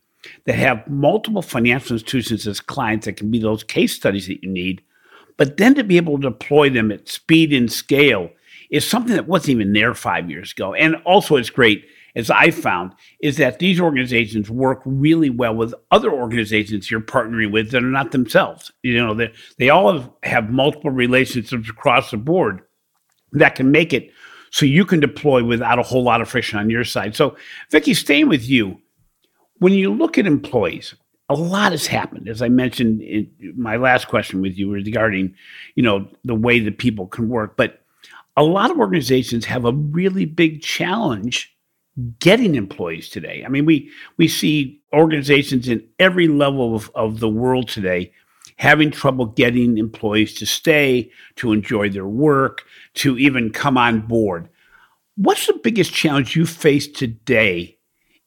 that 0.46 0.54
have 0.54 0.86
multiple 0.88 1.42
financial 1.42 1.94
institutions 1.94 2.46
as 2.46 2.60
clients 2.60 3.06
that 3.06 3.16
can 3.16 3.30
be 3.30 3.38
those 3.38 3.64
case 3.64 3.94
studies 3.94 4.26
that 4.28 4.42
you 4.42 4.48
need, 4.48 4.82
but 5.36 5.56
then 5.56 5.74
to 5.74 5.84
be 5.84 5.96
able 5.96 6.16
to 6.16 6.30
deploy 6.30 6.70
them 6.70 6.92
at 6.92 7.08
speed 7.08 7.52
and 7.52 7.72
scale 7.72 8.30
is 8.70 8.88
something 8.88 9.14
that 9.14 9.28
wasn't 9.28 9.50
even 9.50 9.72
there 9.72 9.94
five 9.94 10.30
years 10.30 10.52
ago. 10.52 10.74
And 10.74 10.96
also, 11.04 11.36
it's 11.36 11.50
great, 11.50 11.84
as 12.14 12.30
I 12.30 12.50
found, 12.50 12.92
is 13.20 13.36
that 13.38 13.58
these 13.58 13.80
organizations 13.80 14.50
work 14.50 14.80
really 14.84 15.30
well 15.30 15.54
with 15.54 15.74
other 15.90 16.10
organizations 16.10 16.90
you're 16.90 17.00
partnering 17.00 17.52
with 17.52 17.70
that 17.70 17.82
are 17.82 17.90
not 17.90 18.12
themselves. 18.12 18.72
You 18.82 18.96
know, 18.96 19.14
they, 19.14 19.32
they 19.58 19.68
all 19.70 20.18
have 20.22 20.50
multiple 20.50 20.90
relationships 20.90 21.68
across 21.68 22.10
the 22.10 22.16
board 22.16 22.62
that 23.32 23.54
can 23.54 23.70
make 23.70 23.92
it 23.92 24.10
so 24.52 24.66
you 24.66 24.84
can 24.84 25.00
deploy 25.00 25.44
without 25.44 25.80
a 25.80 25.82
whole 25.82 26.04
lot 26.04 26.20
of 26.22 26.28
friction 26.28 26.58
on 26.60 26.70
your 26.70 26.84
side. 26.84 27.16
So, 27.16 27.36
Vicky, 27.70 27.94
staying 27.94 28.28
with 28.28 28.48
you, 28.48 28.80
When 29.58 29.72
you 29.74 29.94
look 29.94 30.18
at 30.18 30.26
employees, 30.26 30.94
a 31.28 31.34
lot 31.34 31.72
has 31.72 31.86
happened. 31.86 32.28
As 32.28 32.42
I 32.42 32.48
mentioned 32.48 33.00
in 33.02 33.30
my 33.56 33.76
last 33.76 34.08
question 34.08 34.42
with 34.42 34.58
you 34.58 34.70
regarding, 34.72 35.34
you 35.76 35.82
know, 35.82 36.08
the 36.24 36.34
way 36.34 36.60
that 36.60 36.78
people 36.78 37.06
can 37.06 37.28
work, 37.28 37.56
but 37.56 37.80
a 38.36 38.44
lot 38.44 38.70
of 38.70 38.78
organizations 38.78 39.44
have 39.46 39.64
a 39.64 39.72
really 39.72 40.26
big 40.26 40.62
challenge 40.62 41.54
getting 42.20 42.54
employees 42.56 43.08
today. 43.08 43.44
I 43.46 43.48
mean, 43.48 43.66
we 43.66 43.90
we 44.18 44.28
see 44.28 44.82
organizations 44.92 45.68
in 45.68 45.86
every 45.98 46.28
level 46.28 46.74
of, 46.74 46.90
of 46.94 47.20
the 47.20 47.28
world 47.28 47.68
today 47.68 48.12
having 48.56 48.90
trouble 48.90 49.26
getting 49.26 49.78
employees 49.78 50.34
to 50.34 50.46
stay, 50.46 51.10
to 51.36 51.52
enjoy 51.52 51.88
their 51.88 52.06
work, 52.06 52.64
to 52.94 53.18
even 53.18 53.50
come 53.50 53.76
on 53.78 54.00
board. 54.00 54.48
What's 55.16 55.46
the 55.46 55.60
biggest 55.62 55.92
challenge 55.92 56.36
you 56.36 56.46
face 56.46 56.86
today 56.86 57.78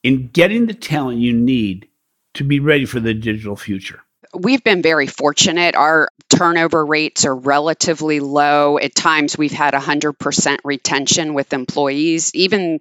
in 0.02 0.28
getting 0.28 0.66
the 0.66 0.74
talent 0.74 1.18
you 1.18 1.32
need 1.32 1.88
to 2.34 2.44
be 2.44 2.60
ready 2.60 2.84
for 2.84 3.00
the 3.00 3.14
digital 3.14 3.56
future? 3.56 4.02
We've 4.34 4.62
been 4.62 4.82
very 4.82 5.06
fortunate. 5.06 5.74
Our 5.74 6.08
turnover 6.28 6.84
rates 6.84 7.24
are 7.24 7.34
relatively 7.34 8.20
low. 8.20 8.78
At 8.78 8.94
times, 8.94 9.38
we've 9.38 9.52
had 9.52 9.72
100% 9.74 10.58
retention 10.64 11.34
with 11.34 11.52
employees. 11.52 12.34
Even 12.34 12.78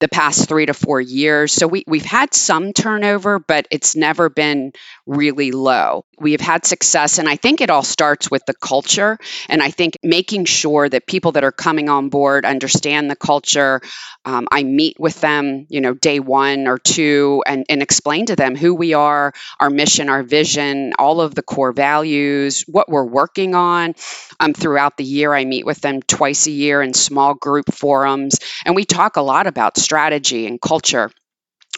the 0.00 0.08
past 0.08 0.48
three 0.48 0.66
to 0.66 0.74
four 0.74 1.00
years. 1.00 1.52
So 1.52 1.66
we, 1.66 1.84
we've 1.86 2.04
had 2.04 2.34
some 2.34 2.72
turnover, 2.72 3.38
but 3.38 3.66
it's 3.70 3.96
never 3.96 4.28
been 4.28 4.72
really 5.06 5.52
low. 5.52 6.04
We 6.18 6.32
have 6.32 6.40
had 6.40 6.66
success, 6.66 7.18
and 7.18 7.28
I 7.28 7.36
think 7.36 7.60
it 7.60 7.70
all 7.70 7.82
starts 7.82 8.30
with 8.30 8.44
the 8.46 8.54
culture. 8.54 9.18
And 9.48 9.62
I 9.62 9.70
think 9.70 9.98
making 10.02 10.44
sure 10.46 10.88
that 10.88 11.06
people 11.06 11.32
that 11.32 11.44
are 11.44 11.52
coming 11.52 11.88
on 11.88 12.08
board 12.08 12.44
understand 12.44 13.10
the 13.10 13.16
culture. 13.16 13.80
Um, 14.24 14.48
I 14.50 14.62
meet 14.62 14.98
with 14.98 15.20
them, 15.20 15.66
you 15.68 15.80
know, 15.80 15.94
day 15.94 16.20
one 16.20 16.66
or 16.66 16.78
two 16.78 17.42
and, 17.46 17.64
and 17.68 17.82
explain 17.82 18.26
to 18.26 18.36
them 18.36 18.56
who 18.56 18.74
we 18.74 18.94
are, 18.94 19.32
our 19.60 19.70
mission, 19.70 20.08
our 20.08 20.22
vision, 20.22 20.92
all 20.98 21.20
of 21.20 21.34
the 21.34 21.42
core 21.42 21.72
values, 21.72 22.64
what 22.66 22.88
we're 22.88 23.04
working 23.04 23.54
on. 23.54 23.94
Um, 24.40 24.52
throughout 24.52 24.96
the 24.96 25.04
year, 25.04 25.32
I 25.32 25.44
meet 25.44 25.64
with 25.64 25.80
them 25.80 26.02
twice 26.02 26.46
a 26.46 26.50
year 26.50 26.82
in 26.82 26.94
small 26.94 27.34
group 27.34 27.72
forums, 27.72 28.38
and 28.64 28.76
we 28.76 28.84
talk 28.84 29.16
a 29.16 29.22
lot 29.22 29.46
about 29.46 29.76
strategy 29.88 30.46
and 30.46 30.60
culture 30.60 31.10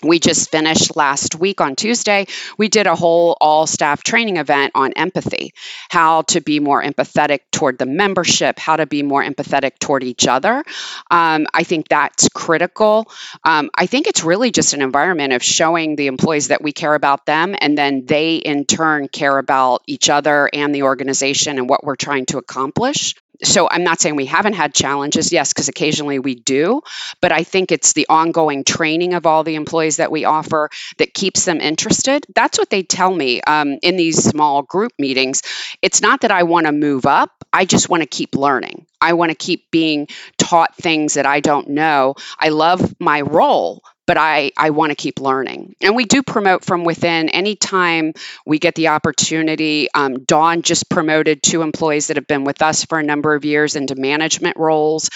we 0.03 0.19
just 0.19 0.51
finished 0.51 0.97
last 0.97 1.35
week 1.35 1.61
on 1.61 1.77
Tuesday. 1.77 2.27
We 2.57 2.69
did 2.69 2.87
a 2.87 2.95
whole 2.95 3.37
all 3.41 3.67
staff 3.67 4.03
training 4.03 4.39
event 4.39 4.73
on 4.75 4.93
empathy, 4.95 5.53
how 5.91 6.23
to 6.23 6.41
be 6.41 6.59
more 6.59 6.83
empathetic 6.83 7.41
toward 7.53 7.79
the 7.79 7.87
membership, 7.87 8.59
how 8.59 8.77
to 8.77 8.87
be 8.87 9.03
more 9.03 9.23
empathetic 9.23 9.79
toward 9.79 10.03
each 10.03 10.27
other. 10.27 10.65
Um, 11.11 11.47
I 11.53 11.65
think 11.65 11.89
that's 11.89 12.29
critical. 12.31 13.11
Um, 13.45 13.71
I 13.75 13.87
think 13.87 14.07
it's 14.07 14.25
really 14.25 14.51
just 14.51 14.73
an 14.73 14.81
environment 14.81 15.35
of 15.35 15.43
showing 15.43 15.97
the 15.97 16.07
employees 16.07 16.49
that 16.49 16.63
we 16.63 16.73
care 16.73 16.95
about 16.95 17.27
them, 17.27 17.55
and 17.61 17.77
then 17.77 18.07
they 18.07 18.37
in 18.37 18.65
turn 18.65 19.09
care 19.09 19.37
about 19.37 19.83
each 19.87 20.09
other 20.09 20.49
and 20.53 20.75
the 20.75 20.85
organization 20.85 21.59
and 21.59 21.69
what 21.69 21.85
we're 21.85 21.97
trying 21.97 22.27
to 22.27 22.39
accomplish 22.39 23.15
so 23.43 23.69
I'm 23.71 23.85
not 23.85 24.01
saying 24.01 24.17
we 24.17 24.27
haven't 24.27 24.55
had 24.55 24.75
challenges, 24.75 25.33
yes, 25.33 25.53
because 25.53 25.69
occasionally 25.69 26.19
we 26.19 26.35
do, 26.35 26.83
but 27.21 27.33
I 27.33 27.43
think 27.43 27.73
it's 27.73 27.93
the 27.93 28.07
ongoing 28.09 28.65
training 28.65 29.15
of 29.15 29.27
all 29.27 29.45
the 29.45 29.55
employees 29.55 29.97
that 29.97 30.11
we 30.13 30.25
offer 30.25 30.71
that 30.99 31.15
keeps 31.15 31.45
them 31.45 31.61
interested. 31.61 32.27
That's 32.35 32.59
what 32.59 32.71
they 32.71 32.83
tell 32.83 33.15
me 33.15 33.41
um, 33.43 33.79
in 33.83 33.97
these 33.97 34.23
small 34.23 34.63
group 34.63 34.93
meetings. 34.99 35.43
It's 35.83 36.03
not 36.03 36.23
that 36.23 36.31
I 36.31 36.43
want 36.45 36.67
to 36.67 36.73
move 36.73 37.07
up, 37.07 37.31
I 37.53 37.65
just 37.65 37.89
want 37.89 38.03
to 38.03 38.09
keep 38.09 38.35
learning. 38.35 38.87
I 39.01 39.15
want 39.15 39.31
to 39.31 39.35
keep 39.37 39.71
being 39.71 40.09
taught 40.39 40.77
things 40.77 41.15
that 41.15 41.27
I 41.27 41.41
don't 41.41 41.71
know. 41.71 42.15
I 42.39 42.51
love 42.51 42.95
my 43.01 43.23
role, 43.23 43.83
but 44.11 44.19
I, 44.19 44.51
I 44.57 44.71
want 44.71 44.91
to 44.91 44.97
keep 44.97 45.21
learning. 45.21 45.77
And 45.81 45.95
we 45.95 46.05
do 46.05 46.25
promote 46.25 46.65
from 46.65 46.83
within 46.83 47.29
anytime 47.29 48.13
we 48.45 48.59
get 48.59 48.75
the 48.75 48.89
opportunity. 48.89 49.87
Um, 49.95 50.25
Dawn 50.25 50.63
just 50.63 50.91
promoted 50.91 51.45
two 51.45 51.63
employees 51.63 52.09
that 52.09 52.17
have 52.17 52.27
been 52.27 52.43
with 52.43 52.61
us 52.61 52.85
for 52.85 52.99
a 52.99 53.05
number 53.05 53.37
of 53.37 53.45
years 53.45 53.77
into 53.77 53.95
management 53.95 54.57
roles, 54.57 55.11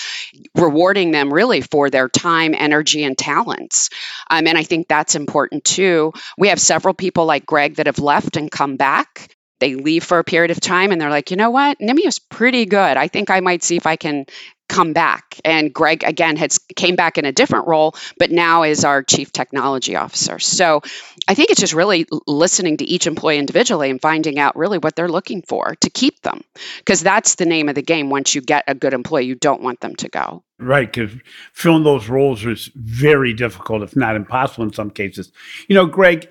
rewarding 0.55 1.11
them 1.11 1.35
really 1.35 1.61
for 1.61 1.91
their 1.91 2.09
time, 2.09 2.55
energy, 2.57 3.03
and 3.03 3.19
talents. 3.19 3.91
Um, 4.31 4.47
and 4.47 4.57
I 4.57 4.63
think 4.63 4.87
that's 4.87 5.17
important 5.17 5.65
too. 5.65 6.13
We 6.39 6.51
have 6.51 6.61
several 6.61 6.95
people 6.95 7.27
like 7.27 7.47
Greg 7.47 7.75
that 7.75 7.87
have 7.87 7.99
left 7.99 8.37
and 8.37 8.49
come 8.49 8.77
back 8.77 9.35
they 9.61 9.77
leave 9.77 10.05
for 10.05 10.19
a 10.19 10.25
period 10.25 10.51
of 10.51 10.61
time 10.61 10.93
and 10.93 11.01
they're 11.01 11.11
like, 11.11 11.31
you 11.31 11.37
know 11.37 11.51
what, 11.51 11.79
Nymeo 11.79 12.07
is 12.07 12.19
pretty 12.19 12.67
good. 12.67 12.97
I 12.99 13.09
think 13.09 13.31
I 13.31 13.41
might 13.41 13.63
see 13.63 13.77
if 13.77 13.87
I 13.87 13.97
can 13.97 14.27
come 14.69 14.93
back. 14.93 15.41
And 15.45 15.73
greg 15.73 16.05
again 16.05 16.37
has 16.37 16.59
came 16.77 16.97
back 16.97 17.19
in 17.19 17.25
a 17.25 17.33
different 17.33 17.67
role 17.67 17.95
but 18.19 18.31
now 18.31 18.63
is 18.63 18.85
our 18.85 19.03
chief 19.03 19.33
technology 19.33 19.97
officer. 19.97 20.39
So 20.39 20.83
i 21.29 21.35
think 21.35 21.51
it's 21.51 21.61
just 21.61 21.75
really 21.75 22.07
listening 22.27 22.79
to 22.79 22.85
each 22.85 23.07
employee 23.07 23.39
individually 23.39 23.91
and 23.91 24.01
finding 24.01 24.39
out 24.39 24.57
really 24.57 24.79
what 24.79 24.97
they're 24.97 25.09
looking 25.09 25.43
for 25.43 25.75
to 25.81 25.91
keep 25.91 26.23
them. 26.23 26.43
Because 26.79 27.03
that's 27.03 27.37
the 27.37 27.47
name 27.47 27.69
of 27.69 27.75
the 27.75 27.83
game. 27.83 28.11
Once 28.11 28.35
you 28.35 28.41
get 28.41 28.65
a 28.67 28.75
good 28.75 28.95
employee 28.95 29.27
you 29.27 29.35
don't 29.35 29.63
want 29.63 29.81
them 29.81 29.95
to 29.97 30.09
go. 30.09 30.43
Right 30.59 30.91
because 30.91 31.15
filling 31.53 31.85
those 31.85 32.09
roles 32.09 32.45
is 32.45 32.71
very 32.75 33.33
difficult 33.33 33.83
if 33.83 33.97
not 33.97 34.17
impossible 34.17 34.65
in 34.65 34.73
some 34.73 34.91
cases. 34.91 35.33
You 35.69 35.75
know 35.75 35.87
greg 35.87 36.29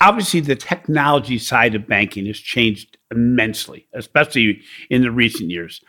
obviously 0.00 0.40
the 0.40 0.56
technology 0.56 1.38
side 1.38 1.74
of 1.74 1.86
banking 1.86 2.26
has 2.26 2.38
changed 2.38 2.96
immensely 3.10 3.86
especially 3.94 4.60
in 4.88 5.02
the 5.02 5.10
recent 5.10 5.50
years 5.50 5.82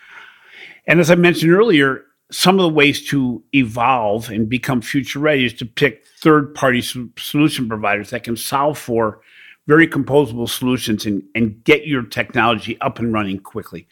and 0.88 1.00
as 1.00 1.12
I 1.12 1.16
mentioned 1.16 1.52
earlier, 1.52 2.04
some 2.32 2.60
of 2.60 2.64
the 2.64 2.70
ways 2.70 3.06
to 3.10 3.44
evolve 3.54 4.30
and 4.30 4.48
become 4.48 4.82
future 4.82 5.20
ready 5.20 5.46
is 5.46 5.54
to 5.56 5.66
pick 5.66 6.06
third 6.20 6.56
party 6.56 6.82
solution 6.82 7.68
providers 7.68 8.10
that 8.12 8.24
can 8.24 8.38
solve 8.38 8.78
for 8.78 9.22
very 9.68 9.88
composable 9.88 10.50
solutions 10.50 11.06
and, 11.06 11.24
and 11.36 11.64
get 11.64 11.86
your 11.86 12.04
technology 12.04 12.80
up 12.82 13.00
and 13.00 13.14
running 13.14 13.40
quickly. 13.40 13.88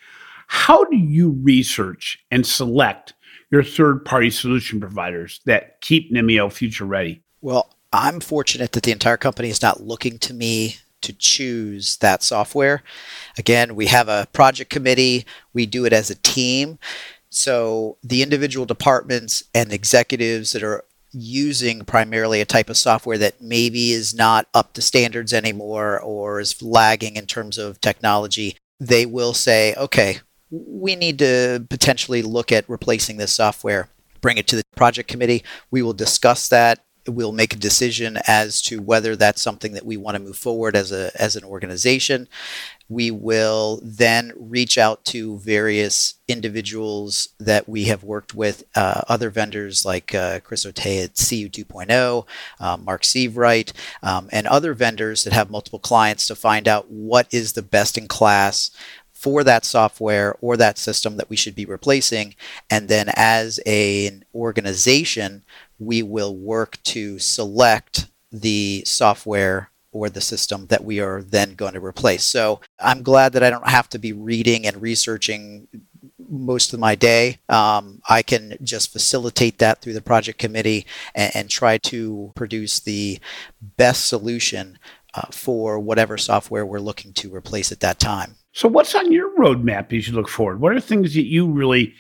How 0.47 0.83
do 0.85 0.97
you 0.97 1.31
research 1.43 2.17
and 2.31 2.45
select 2.45 3.13
your 3.51 3.63
third 3.63 4.03
party 4.05 4.29
solution 4.29 4.79
providers 4.79 5.41
that 5.45 5.81
keep 5.81 6.11
Nymeo 6.11 6.51
future 6.51 6.85
ready? 6.85 7.21
Well, 7.41 7.73
I'm 7.91 8.19
fortunate 8.19 8.71
that 8.71 8.83
the 8.83 8.91
entire 8.91 9.17
company 9.17 9.49
is 9.49 9.61
not 9.61 9.81
looking 9.81 10.17
to 10.19 10.33
me 10.33 10.77
to 11.01 11.13
choose 11.13 11.97
that 11.97 12.23
software. 12.23 12.83
Again, 13.37 13.75
we 13.75 13.87
have 13.87 14.07
a 14.07 14.27
project 14.33 14.69
committee, 14.69 15.25
we 15.53 15.65
do 15.65 15.85
it 15.85 15.93
as 15.93 16.09
a 16.09 16.15
team. 16.15 16.79
So 17.29 17.97
the 18.03 18.23
individual 18.23 18.65
departments 18.65 19.43
and 19.53 19.71
executives 19.71 20.51
that 20.53 20.63
are 20.63 20.83
using 21.11 21.81
primarily 21.85 22.41
a 22.41 22.45
type 22.45 22.69
of 22.69 22.77
software 22.77 23.17
that 23.17 23.41
maybe 23.41 23.91
is 23.91 24.13
not 24.13 24.47
up 24.53 24.73
to 24.73 24.81
standards 24.81 25.33
anymore 25.33 25.99
or 25.99 26.39
is 26.39 26.61
lagging 26.61 27.15
in 27.15 27.25
terms 27.25 27.57
of 27.57 27.81
technology, 27.81 28.57
they 28.79 29.05
will 29.05 29.33
say, 29.33 29.73
okay, 29.75 30.19
we 30.51 30.95
need 30.95 31.19
to 31.19 31.65
potentially 31.69 32.21
look 32.21 32.51
at 32.51 32.69
replacing 32.69 33.17
this 33.17 33.33
software. 33.33 33.89
Bring 34.21 34.37
it 34.37 34.47
to 34.47 34.55
the 34.55 34.63
project 34.75 35.09
committee. 35.09 35.43
We 35.71 35.81
will 35.81 35.93
discuss 35.93 36.49
that 36.49 36.83
we'll 37.09 37.31
make 37.31 37.53
a 37.53 37.57
decision 37.57 38.17
as 38.27 38.61
to 38.63 38.81
whether 38.81 39.15
that's 39.15 39.41
something 39.41 39.73
that 39.73 39.85
we 39.85 39.97
want 39.97 40.15
to 40.15 40.23
move 40.23 40.37
forward 40.37 40.75
as 40.75 40.91
a 40.91 41.11
as 41.19 41.35
an 41.35 41.43
organization. 41.43 42.27
We 42.87 43.11
will 43.11 43.79
then 43.83 44.33
reach 44.35 44.77
out 44.79 45.05
to 45.05 45.37
various 45.37 46.15
individuals 46.27 47.29
that 47.39 47.69
we 47.69 47.83
have 47.85 48.03
worked 48.03 48.33
with, 48.33 48.63
uh, 48.75 49.01
other 49.07 49.29
vendors 49.29 49.85
like 49.85 50.15
uh, 50.15 50.39
Chris 50.39 50.65
O'Tay 50.65 51.03
at 51.03 51.15
CU 51.15 51.49
2.0, 51.49 52.25
um, 52.59 52.85
Mark 52.85 53.03
Sievewright, 53.03 53.73
um, 54.01 54.27
and 54.31 54.47
other 54.47 54.73
vendors 54.73 55.23
that 55.23 55.33
have 55.33 55.51
multiple 55.51 55.77
clients 55.77 56.25
to 56.27 56.35
find 56.35 56.67
out 56.67 56.89
what 56.89 57.31
is 57.31 57.53
the 57.53 57.61
best 57.61 57.95
in 57.95 58.07
class 58.07 58.71
for 59.19 59.43
that 59.43 59.65
software 59.65 60.33
or 60.39 60.55
that 60.55 60.77
system 60.77 61.17
that 61.17 61.29
we 61.29 61.35
should 61.35 61.53
be 61.53 61.65
replacing. 61.65 62.33
And 62.69 62.87
then 62.87 63.07
as 63.17 63.59
a, 63.65 64.07
an 64.07 64.23
organization, 64.33 65.43
we 65.77 66.01
will 66.01 66.33
work 66.33 66.81
to 66.83 67.19
select 67.19 68.07
the 68.31 68.81
software 68.85 69.71
or 69.91 70.07
the 70.07 70.21
system 70.21 70.67
that 70.67 70.85
we 70.85 71.01
are 71.01 71.21
then 71.21 71.55
going 71.55 71.73
to 71.73 71.83
replace. 71.83 72.23
So 72.23 72.61
I'm 72.79 73.03
glad 73.03 73.33
that 73.33 73.43
I 73.43 73.49
don't 73.49 73.67
have 73.67 73.89
to 73.89 73.99
be 73.99 74.13
reading 74.13 74.65
and 74.65 74.81
researching 74.81 75.67
most 76.29 76.73
of 76.73 76.79
my 76.79 76.95
day. 76.95 77.39
Um, 77.49 78.01
I 78.07 78.21
can 78.21 78.55
just 78.63 78.93
facilitate 78.93 79.57
that 79.57 79.81
through 79.81 79.93
the 79.93 80.01
project 80.01 80.39
committee 80.39 80.85
and, 81.13 81.35
and 81.35 81.49
try 81.49 81.77
to 81.79 82.31
produce 82.35 82.79
the 82.79 83.19
best 83.75 84.07
solution 84.07 84.79
uh, 85.13 85.27
for 85.31 85.77
whatever 85.77 86.17
software 86.17 86.65
we're 86.65 86.79
looking 86.79 87.11
to 87.13 87.35
replace 87.35 87.73
at 87.73 87.81
that 87.81 87.99
time. 87.99 88.35
So, 88.59 88.67
what's 88.67 88.93
on 88.93 89.09
your 89.09 89.29
roadmap 89.37 89.97
as 89.97 90.09
you 90.09 90.13
look 90.13 90.27
forward? 90.27 90.59
What 90.59 90.73
are 90.73 90.81
things 90.81 91.13
that 91.13 91.23
you 91.23 91.47
really, 91.47 91.93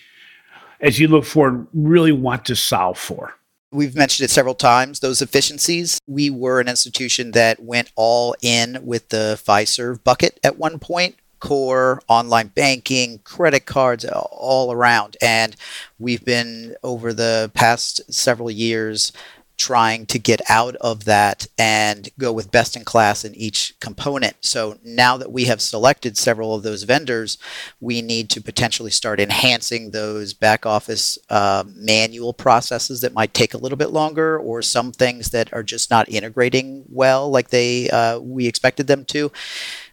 as 0.81 0.99
you 0.99 1.07
look 1.07 1.23
forward, 1.23 1.65
really 1.73 2.11
want 2.11 2.43
to 2.47 2.55
solve 2.57 2.97
for? 2.97 3.33
We've 3.71 3.95
mentioned 3.95 4.25
it 4.25 4.29
several 4.29 4.55
times, 4.55 4.99
those 4.99 5.21
efficiencies. 5.21 6.01
We 6.05 6.29
were 6.29 6.59
an 6.59 6.67
institution 6.67 7.31
that 7.31 7.63
went 7.63 7.93
all 7.95 8.35
in 8.41 8.79
with 8.83 9.07
the 9.07 9.41
Fiserv 9.41 10.03
bucket 10.03 10.37
at 10.43 10.57
one 10.57 10.79
point 10.79 11.15
core, 11.39 12.01
online 12.09 12.47
banking, 12.47 13.19
credit 13.19 13.65
cards, 13.65 14.03
all 14.03 14.73
around. 14.73 15.15
And 15.21 15.55
we've 15.97 16.25
been 16.25 16.75
over 16.83 17.13
the 17.13 17.49
past 17.53 18.01
several 18.13 18.51
years 18.51 19.13
trying 19.59 20.05
to 20.05 20.17
get 20.17 20.41
out 20.49 20.75
of 20.77 21.03
that 21.03 21.45
and 21.57 22.09
go 22.17 22.31
with 22.31 22.49
best 22.49 22.77
in 22.77 22.85
class 22.85 23.25
in 23.25 23.35
each 23.35 23.73
component. 23.81 24.37
So 24.39 24.79
now 24.83 25.17
that 25.17 25.33
we 25.33 25.45
have 25.45 25.61
selected 25.61 26.17
several 26.17 26.55
of 26.55 26.63
those 26.63 26.83
vendors, 26.83 27.37
we 27.81 28.01
need 28.01 28.29
to 28.29 28.41
potentially 28.41 28.89
start 28.89 29.19
enhancing 29.19 29.91
those 29.91 30.33
back 30.33 30.65
office 30.65 31.19
uh, 31.29 31.65
manual 31.67 32.33
processes 32.33 33.01
that 33.01 33.13
might 33.13 33.33
take 33.33 33.53
a 33.53 33.57
little 33.57 33.77
bit 33.77 33.91
longer, 33.91 34.39
or 34.39 34.61
some 34.61 34.93
things 34.93 35.29
that 35.31 35.51
are 35.53 35.63
just 35.63 35.91
not 35.91 36.07
integrating 36.07 36.85
well 36.87 37.29
like 37.29 37.49
they 37.49 37.89
uh, 37.89 38.17
we 38.19 38.47
expected 38.47 38.87
them 38.87 39.03
to 39.05 39.29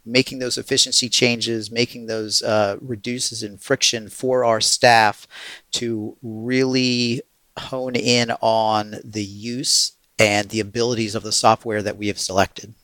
making 0.07 0.39
those 0.39 0.57
efficiency 0.57 1.09
changes, 1.09 1.71
making 1.73 2.07
those 2.07 2.41
uh, 2.41 2.77
reduces 2.81 3.43
in 3.43 3.59
friction 3.59 4.09
for 4.09 4.45
our 4.45 4.61
staff 4.61 5.27
to 5.73 6.17
really 6.23 7.21
hone 7.59 7.97
in 7.97 8.31
on 8.41 8.97
the 9.05 9.25
use 9.25 9.93
and 10.19 10.49
the 10.49 10.61
abilities 10.61 11.15
of 11.15 11.23
the 11.23 11.33
software 11.33 11.83
that 11.83 11.97
we 11.97 12.09
have 12.09 12.19
selected. 12.19 12.75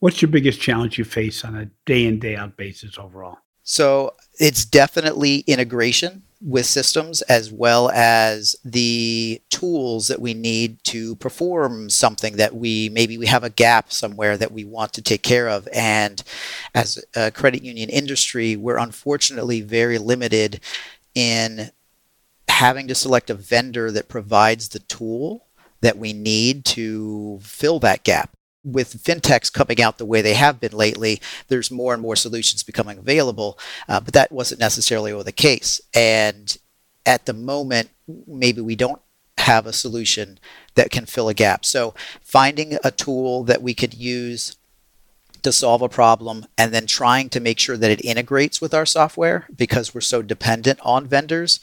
What's 0.00 0.22
your 0.22 0.30
biggest 0.30 0.60
challenge 0.60 0.98
you 0.98 1.04
face 1.04 1.44
on 1.44 1.56
a 1.56 1.70
day 1.84 2.06
in, 2.06 2.18
day 2.18 2.36
out 2.36 2.56
basis 2.56 2.98
overall? 2.98 3.38
So 3.62 4.14
it's 4.38 4.64
definitely 4.64 5.40
integration 5.40 6.22
with 6.42 6.64
systems 6.64 7.20
as 7.22 7.52
well 7.52 7.90
as 7.90 8.56
the 8.64 9.40
tools 9.50 10.08
that 10.08 10.20
we 10.20 10.32
need 10.32 10.82
to 10.84 11.14
perform 11.16 11.90
something 11.90 12.36
that 12.36 12.56
we 12.56 12.88
maybe 12.88 13.18
we 13.18 13.26
have 13.26 13.44
a 13.44 13.50
gap 13.50 13.92
somewhere 13.92 14.38
that 14.38 14.50
we 14.50 14.64
want 14.64 14.94
to 14.94 15.02
take 15.02 15.22
care 15.22 15.48
of 15.48 15.68
and 15.74 16.22
as 16.74 17.04
a 17.14 17.30
credit 17.30 17.62
union 17.62 17.90
industry 17.90 18.56
we're 18.56 18.78
unfortunately 18.78 19.60
very 19.60 19.98
limited 19.98 20.60
in 21.14 21.70
having 22.50 22.88
to 22.88 22.94
select 22.94 23.30
a 23.30 23.34
vendor 23.34 23.90
that 23.90 24.08
provides 24.08 24.68
the 24.68 24.80
tool 24.80 25.46
that 25.80 25.96
we 25.96 26.12
need 26.12 26.64
to 26.64 27.38
fill 27.42 27.78
that 27.80 28.04
gap 28.04 28.30
with 28.62 29.02
fintechs 29.02 29.52
coming 29.52 29.80
out 29.80 29.96
the 29.96 30.04
way 30.04 30.20
they 30.20 30.34
have 30.34 30.60
been 30.60 30.72
lately, 30.72 31.20
there's 31.48 31.70
more 31.70 31.94
and 31.94 32.02
more 32.02 32.16
solutions 32.16 32.62
becoming 32.62 32.98
available. 32.98 33.58
Uh, 33.88 34.00
but 34.00 34.12
that 34.12 34.30
wasn't 34.30 34.60
necessarily 34.60 35.10
the 35.22 35.32
case. 35.32 35.80
And 35.94 36.56
at 37.06 37.26
the 37.26 37.32
moment, 37.32 37.90
maybe 38.26 38.60
we 38.60 38.76
don't 38.76 39.00
have 39.38 39.66
a 39.66 39.72
solution 39.72 40.38
that 40.74 40.90
can 40.90 41.06
fill 41.06 41.28
a 41.28 41.34
gap. 41.34 41.64
So 41.64 41.94
finding 42.22 42.76
a 42.84 42.90
tool 42.90 43.44
that 43.44 43.62
we 43.62 43.72
could 43.72 43.94
use 43.94 44.56
to 45.42 45.52
solve 45.52 45.80
a 45.80 45.88
problem 45.88 46.44
and 46.58 46.72
then 46.72 46.86
trying 46.86 47.30
to 47.30 47.40
make 47.40 47.58
sure 47.58 47.78
that 47.78 47.90
it 47.90 48.04
integrates 48.04 48.60
with 48.60 48.74
our 48.74 48.84
software 48.84 49.46
because 49.54 49.94
we're 49.94 50.02
so 50.02 50.20
dependent 50.20 50.78
on 50.82 51.06
vendors, 51.06 51.60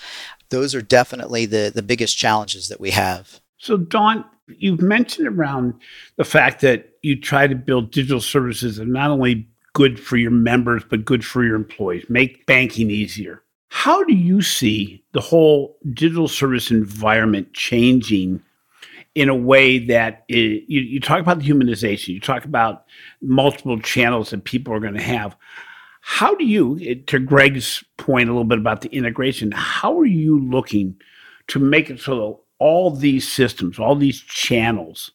those 0.50 0.74
are 0.76 0.82
definitely 0.82 1.46
the, 1.46 1.72
the 1.74 1.82
biggest 1.82 2.18
challenges 2.18 2.70
that 2.70 2.80
we 2.80 2.92
have. 2.92 3.40
So, 3.58 3.78
Dawn, 3.78 4.24
you've 4.48 4.82
mentioned 4.82 5.28
around 5.28 5.74
the 6.16 6.24
fact 6.24 6.62
that 6.62 6.94
you 7.02 7.20
try 7.20 7.48
to 7.48 7.56
build 7.56 7.92
digital 7.92 8.22
services 8.22 8.78
that 8.78 8.84
are 8.84 8.92
not 8.92 9.12
only 9.12 9.48
good 9.74 10.00
for 10.00 10.18
your 10.18 10.32
members, 10.32 10.84
but 10.90 11.06
good 11.06 11.24
for 11.24 11.44
your 11.44 11.56
employees, 11.56 12.06
make 12.10 12.46
banking 12.46 12.90
easier. 12.90 13.44
How 13.70 14.04
do 14.04 14.14
you 14.14 14.42
see 14.42 15.04
the 15.12 15.22
whole 15.22 15.78
digital 15.94 16.28
service 16.28 16.72
environment 16.72 17.54
changing 17.54 18.42
in 19.18 19.30
a 19.30 19.36
way 19.36 19.80
that 19.80 20.24
it, 20.28 20.64
you, 20.68 20.82
you 20.82 21.00
talk 21.00 21.20
about 21.20 21.40
the 21.40 21.50
humanization, 21.50 22.10
you 22.10 22.20
talk 22.20 22.46
about 22.46 22.86
multiple 23.22 23.80
channels 23.80 24.30
that 24.30 24.44
people 24.44 24.74
are 24.74 24.80
going 24.80 24.94
to 24.94 25.02
have. 25.02 25.36
How 26.10 26.36
do 26.36 26.46
you, 26.46 26.96
to 26.96 27.20
Greg's 27.20 27.84
point 27.98 28.30
a 28.30 28.32
little 28.32 28.46
bit 28.46 28.58
about 28.60 28.80
the 28.80 28.90
integration, 28.90 29.52
how 29.52 30.00
are 30.00 30.06
you 30.06 30.40
looking 30.40 30.96
to 31.50 31.60
make 31.60 31.90
it 31.90 32.00
so 32.00 32.16
that 32.16 32.38
all 32.60 32.92
these 32.92 33.30
systems, 33.30 33.78
all 33.78 33.94
these 33.94 34.22
channels, 34.22 35.12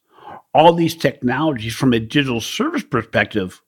all 0.55 0.75
these 0.75 0.95
technologies 0.95 1.75
from 1.75 1.95
a 1.95 1.99
digital 1.99 2.43
service 2.43 2.85
perspective 2.85 3.63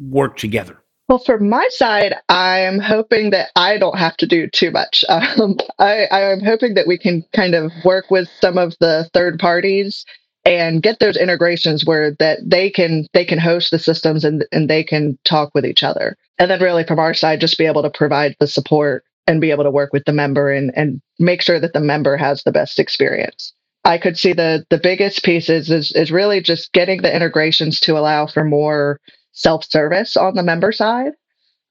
work 0.00 0.36
together? 0.36 0.82
Well, 1.08 1.20
from 1.20 1.48
my 1.48 1.66
side, 1.70 2.16
I'm 2.28 2.80
hoping 2.80 3.30
that 3.30 3.50
I 3.54 3.78
don't 3.78 3.96
have 3.96 4.16
to 4.16 4.26
do 4.26 4.48
too 4.48 4.72
much. 4.72 5.04
Um, 5.38 5.56
I, 5.78 6.08
I'm 6.10 6.40
hoping 6.40 6.74
that 6.74 6.88
we 6.88 6.98
can 6.98 7.24
kind 7.32 7.54
of 7.54 7.70
work 7.84 8.10
with 8.10 8.28
some 8.40 8.58
of 8.58 8.74
the 8.80 9.08
third 9.14 9.38
parties 9.38 10.04
and 10.44 10.82
get 10.82 10.98
those 10.98 11.16
integrations 11.16 11.84
where 11.84 12.12
that 12.18 12.38
they 12.44 12.70
can 12.70 13.06
they 13.12 13.24
can 13.24 13.38
host 13.38 13.70
the 13.70 13.78
systems 13.78 14.24
and 14.24 14.44
and 14.52 14.68
they 14.68 14.82
can 14.82 15.18
talk 15.24 15.50
with 15.54 15.64
each 15.64 15.82
other. 15.82 16.16
And 16.38 16.50
then 16.50 16.60
really 16.60 16.84
from 16.84 16.98
our 16.98 17.14
side, 17.14 17.40
just 17.40 17.58
be 17.58 17.66
able 17.66 17.82
to 17.82 17.90
provide 17.90 18.36
the 18.40 18.46
support 18.46 19.04
and 19.26 19.40
be 19.40 19.50
able 19.50 19.64
to 19.64 19.70
work 19.70 19.92
with 19.92 20.04
the 20.04 20.12
member 20.12 20.50
and, 20.50 20.72
and 20.76 21.00
make 21.18 21.42
sure 21.42 21.60
that 21.60 21.72
the 21.72 21.80
member 21.80 22.16
has 22.16 22.42
the 22.42 22.50
best 22.50 22.80
experience. 22.80 23.52
I 23.84 23.98
could 23.98 24.18
see 24.18 24.32
the 24.32 24.64
the 24.70 24.78
biggest 24.78 25.24
pieces 25.24 25.70
is 25.70 25.92
is 25.92 26.10
really 26.10 26.40
just 26.40 26.72
getting 26.72 27.02
the 27.02 27.14
integrations 27.14 27.80
to 27.80 27.98
allow 27.98 28.26
for 28.26 28.44
more 28.44 29.00
self-service 29.32 30.16
on 30.16 30.34
the 30.34 30.42
member 30.42 30.72
side. 30.72 31.12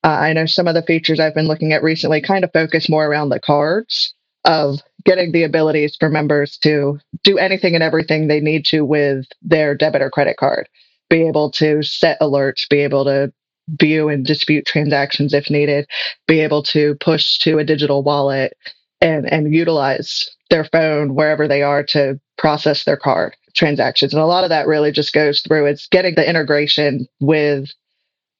Uh, 0.04 0.08
I 0.08 0.34
know 0.34 0.46
some 0.48 0.68
of 0.68 0.74
the 0.74 0.82
features 0.82 1.20
I've 1.20 1.36
been 1.36 1.48
looking 1.48 1.74
at 1.74 1.84
recently 1.84 2.22
kind 2.22 2.44
of 2.44 2.52
focus 2.52 2.90
more 2.90 3.06
around 3.06 3.30
the 3.30 3.40
cards 3.40 4.14
of 4.46 4.80
getting 5.06 5.32
the 5.32 5.44
abilities 5.44 5.96
for 6.00 6.10
members 6.10 6.58
to 6.60 7.00
do 7.24 7.38
anything 7.38 7.74
and 7.74 7.84
everything 7.84 8.28
they 8.28 8.40
need 8.40 8.66
to 8.66 8.82
with 8.86 9.26
their 9.42 9.76
debit 9.76 10.02
or 10.02 10.10
credit 10.10 10.38
card. 10.38 10.68
Be 11.10 11.28
able 11.28 11.52
to 11.52 11.84
set 11.84 12.20
alerts, 12.22 12.70
be 12.70 12.80
able 12.80 13.06
to 13.06 13.34
view 13.80 14.10
and 14.10 14.26
dispute 14.26 14.66
transactions 14.66 15.34
if 15.34 15.50
needed, 15.50 15.88
be 16.28 16.40
able 16.40 16.64
to 16.64 16.96
push 16.96 17.38
to 17.40 17.58
a 17.58 17.64
digital 17.64 18.04
wallet 18.04 18.58
and, 19.02 19.32
and 19.32 19.54
utilize 19.54 20.30
their 20.50 20.66
phone 20.66 21.16
wherever 21.16 21.48
they 21.48 21.62
are 21.62 21.84
to 21.84 22.20
process 22.38 22.84
their 22.84 22.98
card 22.98 23.36
transactions. 23.56 24.14
And 24.14 24.22
a 24.22 24.26
lot 24.26 24.44
of 24.44 24.50
that 24.50 24.68
really 24.68 24.92
just 24.92 25.14
goes 25.14 25.42
through 25.42 25.66
it's 25.66 25.88
getting 25.88 26.16
the 26.16 26.28
integration 26.28 27.08
with 27.20 27.70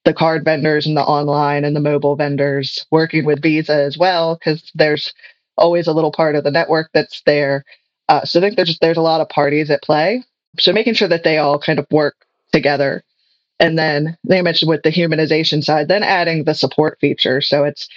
the 0.04 0.14
card 0.14 0.44
vendors 0.44 0.88
and 0.88 0.98
the 0.98 1.04
online 1.04 1.64
and 1.64 1.76
the 1.76 1.82
mobile 1.82 2.16
vendors, 2.16 2.86
working 2.92 3.26
with 3.26 3.42
Visa 3.42 3.74
as 3.74 3.98
well, 3.98 4.36
because 4.36 4.72
there's 4.74 5.14
always 5.62 5.88
a 5.88 5.94
little 5.94 6.12
part 6.12 6.36
of 6.36 6.44
the 6.44 6.52
network 6.52 6.90
that's 6.94 7.22
there. 7.26 7.64
Uh, 8.10 8.26
so 8.26 8.40
I 8.40 8.44
think 8.44 8.58
there's 8.58 8.78
there's 8.80 8.98
a 8.98 9.02
lot 9.02 9.22
of 9.22 9.30
parties 9.30 9.70
at 9.70 9.84
play. 9.84 10.24
So 10.60 10.74
making 10.74 10.96
sure 10.96 11.08
that 11.08 11.24
they 11.24 11.38
all 11.38 11.60
kind 11.60 11.80
of 11.80 11.86
work 11.92 12.16
together 12.52 13.04
and 13.62 13.78
then 13.78 14.18
they 14.28 14.42
mentioned 14.42 14.70
with 14.70 14.82
the 14.82 14.92
humanization 14.92 15.64
side, 15.64 15.88
then 15.88 16.04
adding 16.04 16.44
the 16.44 16.56
support 16.56 16.98
feature. 17.00 17.42
So 17.42 17.64
it's 17.64 17.88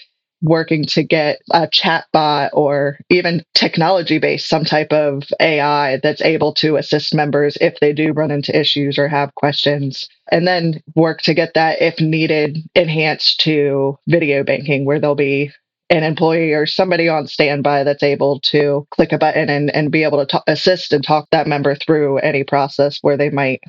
working 0.43 0.85
to 0.85 1.03
get 1.03 1.39
a 1.53 1.67
chat 1.67 2.05
bot 2.13 2.51
or 2.53 2.99
even 3.09 3.43
technology 3.55 4.19
based, 4.19 4.47
some 4.47 4.65
type 4.65 4.93
of 4.93 5.23
AI 5.41 5.99
that's 6.03 6.21
able 6.21 6.53
to 6.53 6.77
assist 6.77 7.15
members 7.15 7.57
if 7.63 7.81
they 7.81 7.95
do 7.95 8.13
run 8.13 8.31
into 8.31 8.59
issues 8.59 8.99
or 8.99 9.09
have 9.09 9.35
questions. 9.37 10.07
And 10.31 10.47
then 10.47 10.83
work 10.95 11.23
to 11.23 11.33
get 11.33 11.55
that, 11.55 11.81
if 11.81 11.99
needed, 11.99 12.59
enhanced 12.75 13.41
to 13.41 13.99
video 14.07 14.45
banking, 14.45 14.85
where 14.85 15.01
there'll 15.01 15.15
be 15.15 15.51
an 15.91 16.03
employee 16.03 16.53
or 16.53 16.67
somebody 16.67 17.09
on 17.09 17.27
standby 17.27 17.85
that's 17.85 18.03
able 18.03 18.41
to 18.41 18.87
click 18.91 19.13
a 19.13 19.19
button 19.19 19.51
and, 19.51 19.75
and 19.75 19.93
be 19.93 20.03
able 20.03 20.19
to 20.19 20.27
talk, 20.27 20.45
assist 20.47 20.93
and 20.93 21.05
talk 21.05 21.29
that 21.31 21.47
member 21.47 21.75
through 21.75 22.19
any 22.19 22.43
process 22.43 22.99
where 23.03 23.17
they 23.17 23.31
might 23.31 23.61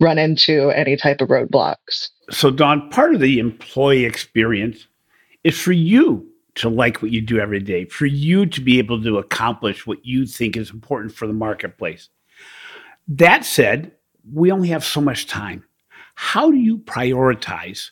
run 0.00 0.18
into 0.18 0.70
any 0.70 0.96
type 0.96 1.20
of 1.20 1.28
roadblocks. 1.28 2.08
So, 2.30 2.50
Dawn, 2.50 2.90
part 2.90 3.14
of 3.14 3.20
the 3.20 3.38
employee 3.38 4.04
experience 4.04 4.86
is 5.44 5.58
for 5.58 5.72
you 5.72 6.28
to 6.56 6.68
like 6.68 7.00
what 7.00 7.12
you 7.12 7.20
do 7.20 7.38
every 7.38 7.60
day, 7.60 7.84
for 7.86 8.06
you 8.06 8.44
to 8.46 8.60
be 8.60 8.78
able 8.78 9.02
to 9.02 9.18
accomplish 9.18 9.86
what 9.86 10.04
you 10.04 10.26
think 10.26 10.56
is 10.56 10.70
important 10.70 11.14
for 11.14 11.26
the 11.26 11.32
marketplace. 11.32 12.08
That 13.08 13.44
said, 13.44 13.92
we 14.32 14.50
only 14.50 14.68
have 14.68 14.84
so 14.84 15.00
much 15.00 15.26
time. 15.26 15.64
How 16.14 16.50
do 16.50 16.56
you 16.56 16.78
prioritize 16.78 17.90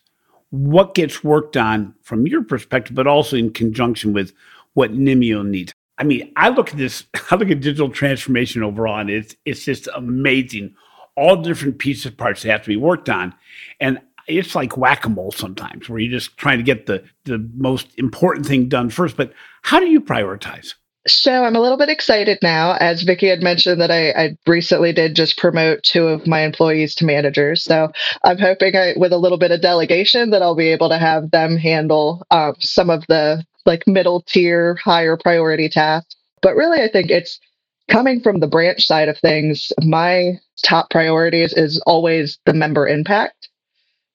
what 0.51 0.95
gets 0.95 1.25
worked 1.25 1.57
on 1.57 1.95
from 2.03 2.27
your 2.27 2.43
perspective, 2.43 2.95
but 2.95 3.07
also 3.07 3.37
in 3.37 3.53
conjunction 3.53 4.13
with 4.13 4.33
what 4.75 4.93
Nymeo 4.93 5.47
needs? 5.47 5.73
I 5.99 6.05
mean, 6.05 6.33
I 6.37 6.49
look 6.49 6.71
at 6.71 6.77
this, 6.77 7.05
I 7.31 7.37
look 7.37 7.51
at 7.51 7.61
digital 7.61 7.91
transformation 7.91 8.63
overall, 8.63 8.99
and 8.99 9.11
it's 9.11 9.37
it's 9.45 9.65
just 9.65 9.89
amazing 9.95 10.75
all 11.17 11.37
different 11.37 11.79
pieces 11.79 12.13
parts 12.13 12.43
that 12.43 12.51
have 12.51 12.63
to 12.63 12.69
be 12.69 12.77
worked 12.77 13.09
on. 13.09 13.35
And 13.81 14.01
it's 14.27 14.55
like 14.55 14.77
whack-a-mole 14.77 15.33
sometimes 15.33 15.89
where 15.89 15.99
you're 15.99 16.11
just 16.11 16.37
trying 16.37 16.59
to 16.59 16.65
get 16.65 16.87
the 16.87 17.05
the 17.25 17.39
most 17.55 17.89
important 17.99 18.47
thing 18.47 18.69
done 18.69 18.91
first. 18.91 19.17
But 19.17 19.33
how 19.63 19.81
do 19.81 19.87
you 19.87 20.01
prioritize? 20.01 20.75
So 21.07 21.45
I'm 21.45 21.57
a 21.57 21.61
little 21.61 21.79
bit 21.79 21.89
excited 21.89 22.39
now, 22.43 22.77
as 22.79 23.03
Vicki 23.03 23.29
had 23.29 23.43
mentioned 23.43 23.81
that 23.81 23.91
I, 23.91 24.11
I, 24.11 24.37
recently 24.47 24.93
did 24.93 25.17
just 25.17 25.39
promote 25.39 25.83
two 25.83 26.07
of 26.07 26.27
my 26.27 26.41
employees 26.41 26.95
to 26.97 27.07
managers. 27.07 27.65
So 27.65 27.91
I'm 28.23 28.37
hoping 28.37 28.77
I, 28.77 28.93
with 28.97 29.13
a 29.13 29.19
little 29.19 29.39
bit 29.39 29.51
of 29.51 29.63
delegation 29.63 30.29
that 30.31 30.43
I'll 30.43 30.55
be 30.55 30.69
able 30.69 30.91
to 30.91 30.99
have 30.99 31.31
them 31.31 31.57
handle 31.57 32.27
um, 32.31 32.55
some 32.61 32.91
of 32.91 33.07
the 33.09 33.43
like 33.65 33.87
middle 33.87 34.21
tier, 34.23 34.75
higher 34.75 35.17
priority 35.17 35.71
tasks. 35.71 36.17
But 36.43 36.55
really, 36.55 36.83
I 36.83 36.89
think 36.89 37.11
it's 37.11 37.41
coming 37.89 38.21
from 38.21 38.41
the 38.41 38.47
branch 38.47 38.87
side 38.87 39.09
of 39.09 39.19
things. 39.19 39.73
My 39.83 40.39
top 40.63 40.91
priorities 40.91 41.55
is 41.55 41.81
always 41.87 42.39
the 42.45 42.53
member 42.55 42.87
impact. 42.87 43.49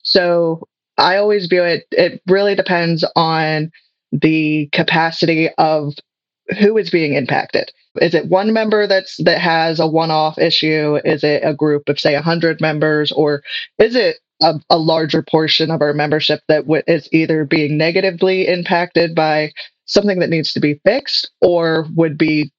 So 0.04 0.68
I 1.00 1.18
always 1.18 1.48
view 1.48 1.64
it, 1.64 1.86
it 1.92 2.22
really 2.28 2.54
depends 2.54 3.04
on 3.16 3.72
the 4.12 4.70
capacity 4.72 5.50
of 5.58 5.94
who 6.60 6.78
is 6.78 6.90
being 6.90 7.14
impacted. 7.14 7.72
Is 8.02 8.14
it 8.14 8.28
one 8.28 8.54
member 8.54 8.88
that's 8.88 9.18
that 9.24 9.40
has 9.40 9.80
a 9.80 9.88
one-off 9.88 10.38
issue? 10.38 11.00
Is 11.06 11.24
it 11.24 11.42
a 11.44 11.54
group 11.54 11.90
of 11.90 12.00
say 12.00 12.14
100 12.14 12.62
members 12.62 13.12
or 13.12 13.42
is 13.80 13.96
it 13.96 14.18
a, 14.42 14.60
a 14.70 14.78
larger 14.78 15.24
portion 15.24 15.72
of 15.72 15.82
our 15.82 15.94
membership 15.94 16.42
that 16.48 16.64
w- 16.64 16.84
is 16.88 17.08
either 17.12 17.46
being 17.46 17.78
negatively 17.78 18.48
impacted 18.48 19.16
by 19.16 19.52
something 19.86 20.20
that 20.20 20.30
needs 20.30 20.54
to 20.54 20.60
be 20.60 20.82
fixed 20.86 21.32
or 21.42 21.88
would 21.96 22.18
be 22.18 22.52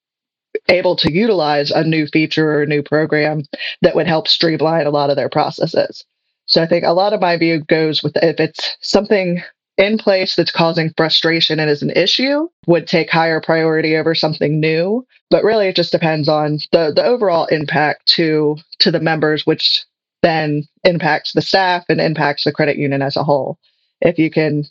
able 0.69 0.97
to 0.97 1.13
utilize 1.13 1.71
a 1.71 1.85
new 1.85 2.07
feature 2.07 2.51
or 2.51 2.63
a 2.63 2.67
new 2.67 2.83
program 2.83 3.43
that 3.83 3.95
would 3.95 4.07
help 4.07 4.27
streamline 4.27 4.87
a 4.87 4.91
lot 4.91 5.11
of 5.11 5.17
their 5.17 5.29
processes. 5.29 6.05
So 6.47 6.63
I 6.63 6.67
think 6.67 6.85
a 6.85 6.93
lot 6.93 7.13
of 7.13 7.21
my 7.21 7.37
view 7.37 7.63
goes 7.65 8.03
with 8.03 8.17
if 8.17 8.41
it's 8.41 8.77
something 8.81 9.43
in 9.79 9.99
place 9.99 10.35
that's 10.35 10.51
causing 10.51 10.93
frustration 10.97 11.61
and 11.61 11.71
is 11.71 11.83
an 11.83 11.91
issue 11.91 12.49
would 12.67 12.87
take 12.87 13.11
higher 13.11 13.41
priority 13.41 13.97
over 13.97 14.15
something 14.15 14.59
new. 14.59 15.07
But 15.31 15.45
really 15.45 15.69
it 15.69 15.77
just 15.77 15.93
depends 15.93 16.29
on 16.29 16.59
the 16.73 16.93
the 16.95 17.05
overall 17.05 17.47
impact 17.47 18.07
to 18.15 18.57
to 18.79 18.91
the 18.91 19.01
members 19.01 19.45
which 19.45 19.85
then 20.23 20.67
impacts 20.85 21.33
the 21.33 21.43
staff 21.43 21.85
and 21.89 22.01
impacts 22.01 22.45
the 22.45 22.53
credit 22.53 22.79
union 22.79 23.03
as 23.03 23.17
a 23.17 23.25
whole. 23.25 23.59
If 24.01 24.19
you 24.19 24.31
can 24.31 24.65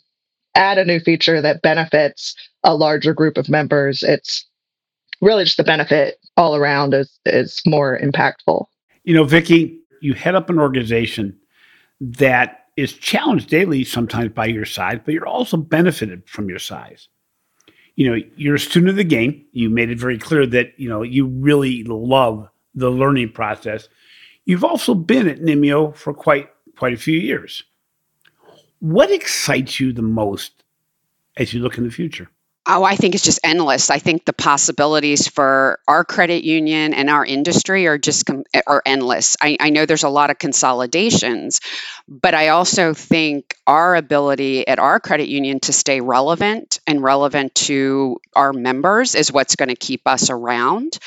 add 0.54 0.78
a 0.78 0.84
new 0.84 0.98
feature 0.98 1.40
that 1.40 1.62
benefits 1.62 2.34
a 2.64 2.74
larger 2.74 3.12
group 3.12 3.36
of 3.36 3.48
members 3.48 4.02
it's 4.02 4.46
really 5.20 5.44
just 5.44 5.56
the 5.56 5.64
benefit 5.64 6.18
all 6.36 6.56
around 6.56 6.94
is 6.94 7.18
is 7.26 7.62
more 7.66 7.98
impactful. 7.98 8.66
You 9.04 9.14
know 9.14 9.24
vicki 9.24 9.78
you 10.00 10.14
head 10.14 10.34
up 10.34 10.50
an 10.50 10.58
organization 10.58 11.38
that 12.00 12.65
is 12.76 12.92
challenged 12.92 13.48
daily 13.48 13.84
sometimes 13.84 14.32
by 14.32 14.46
your 14.46 14.64
size, 14.64 15.00
but 15.04 15.14
you're 15.14 15.26
also 15.26 15.56
benefited 15.56 16.28
from 16.28 16.48
your 16.48 16.58
size. 16.58 17.08
You 17.94 18.10
know, 18.10 18.22
you're 18.36 18.56
a 18.56 18.60
student 18.60 18.90
of 18.90 18.96
the 18.96 19.04
game. 19.04 19.44
You 19.52 19.70
made 19.70 19.90
it 19.90 19.98
very 19.98 20.18
clear 20.18 20.46
that, 20.46 20.78
you 20.78 20.88
know, 20.88 21.02
you 21.02 21.26
really 21.26 21.82
love 21.84 22.48
the 22.74 22.90
learning 22.90 23.32
process. 23.32 23.88
You've 24.44 24.64
also 24.64 24.94
been 24.94 25.26
at 25.28 25.40
Nymeo 25.40 25.96
for 25.96 26.12
quite 26.12 26.50
quite 26.76 26.92
a 26.92 26.98
few 26.98 27.18
years. 27.18 27.64
What 28.80 29.10
excites 29.10 29.80
you 29.80 29.92
the 29.92 30.02
most 30.02 30.62
as 31.38 31.54
you 31.54 31.60
look 31.60 31.78
in 31.78 31.84
the 31.84 31.90
future? 31.90 32.30
Oh, 32.68 32.82
I 32.82 32.96
think 32.96 33.14
it's 33.14 33.22
just 33.22 33.38
endless. 33.44 33.90
I 33.90 34.00
think 34.00 34.24
the 34.24 34.32
possibilities 34.32 35.28
for 35.28 35.78
our 35.86 36.04
credit 36.04 36.42
union 36.42 36.94
and 36.94 37.08
our 37.08 37.24
industry 37.24 37.86
are 37.86 37.96
just 37.96 38.26
com- 38.26 38.42
are 38.66 38.82
endless. 38.84 39.36
I, 39.40 39.56
I 39.60 39.70
know 39.70 39.86
there's 39.86 40.02
a 40.02 40.08
lot 40.08 40.30
of 40.30 40.38
consolidations, 40.40 41.60
but 42.08 42.34
I 42.34 42.48
also 42.48 42.92
think 42.92 43.54
our 43.68 43.94
ability 43.94 44.66
at 44.66 44.80
our 44.80 44.98
credit 44.98 45.28
union 45.28 45.60
to 45.60 45.72
stay 45.72 46.00
relevant 46.00 46.80
and 46.88 47.00
relevant 47.00 47.54
to 47.66 48.20
our 48.34 48.52
members 48.52 49.14
is 49.14 49.30
what's 49.30 49.54
going 49.54 49.68
to 49.68 49.76
keep 49.76 50.02
us 50.06 50.28
around, 50.28 50.98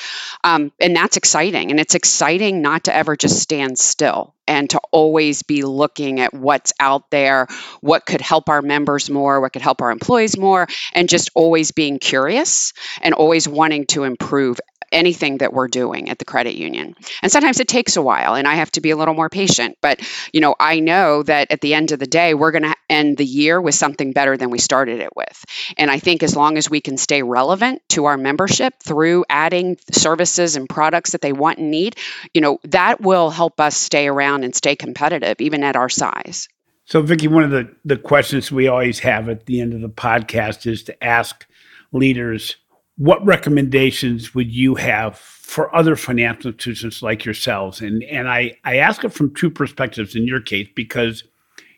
um, 0.42 0.72
and 0.80 0.96
that's 0.96 1.18
exciting. 1.18 1.70
And 1.70 1.78
it's 1.78 1.94
exciting 1.94 2.62
not 2.62 2.84
to 2.84 2.94
ever 2.94 3.16
just 3.16 3.38
stand 3.38 3.78
still 3.78 4.34
and 4.50 4.68
to 4.70 4.80
always 4.90 5.44
be 5.44 5.62
looking 5.62 6.18
at 6.18 6.34
what's 6.34 6.72
out 6.80 7.08
there, 7.10 7.46
what 7.80 8.04
could 8.04 8.20
help 8.20 8.48
our 8.48 8.62
members 8.62 9.08
more, 9.08 9.40
what 9.40 9.52
could 9.52 9.62
help 9.62 9.80
our 9.80 9.92
employees 9.92 10.36
more, 10.36 10.66
and 10.92 11.08
just 11.08 11.30
always 11.36 11.70
being 11.70 12.00
curious 12.00 12.72
and 13.00 13.14
always 13.14 13.46
wanting 13.46 13.86
to 13.86 14.02
improve 14.02 14.58
anything 14.92 15.38
that 15.38 15.52
we're 15.52 15.68
doing 15.68 16.08
at 16.10 16.18
the 16.18 16.24
credit 16.24 16.54
union. 16.54 16.94
And 17.22 17.30
sometimes 17.30 17.60
it 17.60 17.68
takes 17.68 17.96
a 17.96 18.02
while 18.02 18.34
and 18.34 18.46
I 18.46 18.54
have 18.54 18.70
to 18.72 18.80
be 18.80 18.90
a 18.90 18.96
little 18.96 19.14
more 19.14 19.28
patient, 19.28 19.78
but 19.80 20.00
you 20.32 20.40
know, 20.40 20.54
I 20.58 20.80
know 20.80 21.22
that 21.22 21.50
at 21.50 21.60
the 21.60 21.74
end 21.74 21.92
of 21.92 21.98
the 21.98 22.06
day 22.06 22.34
we're 22.34 22.50
going 22.50 22.64
to 22.64 22.74
end 22.88 23.16
the 23.16 23.24
year 23.24 23.60
with 23.60 23.74
something 23.74 24.12
better 24.12 24.36
than 24.36 24.50
we 24.50 24.58
started 24.58 25.00
it 25.00 25.14
with. 25.14 25.44
And 25.78 25.90
I 25.90 25.98
think 25.98 26.22
as 26.22 26.36
long 26.36 26.58
as 26.58 26.68
we 26.68 26.80
can 26.80 26.96
stay 26.96 27.22
relevant 27.22 27.82
to 27.90 28.06
our 28.06 28.16
membership 28.16 28.74
through 28.82 29.24
adding 29.28 29.78
services 29.92 30.56
and 30.56 30.68
products 30.68 31.12
that 31.12 31.20
they 31.20 31.32
want 31.32 31.58
and 31.58 31.70
need, 31.70 31.96
you 32.34 32.40
know, 32.40 32.58
that 32.64 33.00
will 33.00 33.30
help 33.30 33.60
us 33.60 33.76
stay 33.76 34.08
around 34.08 34.44
and 34.44 34.54
stay 34.54 34.76
competitive 34.76 35.40
even 35.40 35.62
at 35.62 35.76
our 35.76 35.88
size. 35.88 36.48
So, 36.84 37.02
Vicki, 37.02 37.28
one 37.28 37.44
of 37.44 37.52
the, 37.52 37.72
the 37.84 37.96
questions 37.96 38.50
we 38.50 38.66
always 38.66 38.98
have 39.00 39.28
at 39.28 39.46
the 39.46 39.60
end 39.60 39.74
of 39.74 39.80
the 39.80 39.88
podcast 39.88 40.66
is 40.66 40.82
to 40.84 41.04
ask 41.04 41.46
leaders 41.92 42.56
what 43.00 43.24
recommendations 43.24 44.34
would 44.34 44.52
you 44.52 44.74
have 44.74 45.16
for 45.16 45.74
other 45.74 45.96
financial 45.96 46.50
institutions 46.50 47.02
like 47.02 47.24
yourselves? 47.24 47.80
And 47.80 48.02
and 48.02 48.28
I, 48.28 48.58
I 48.64 48.76
ask 48.76 49.02
it 49.04 49.14
from 49.14 49.34
two 49.34 49.48
perspectives 49.48 50.14
in 50.14 50.24
your 50.24 50.42
case 50.42 50.68
because 50.76 51.24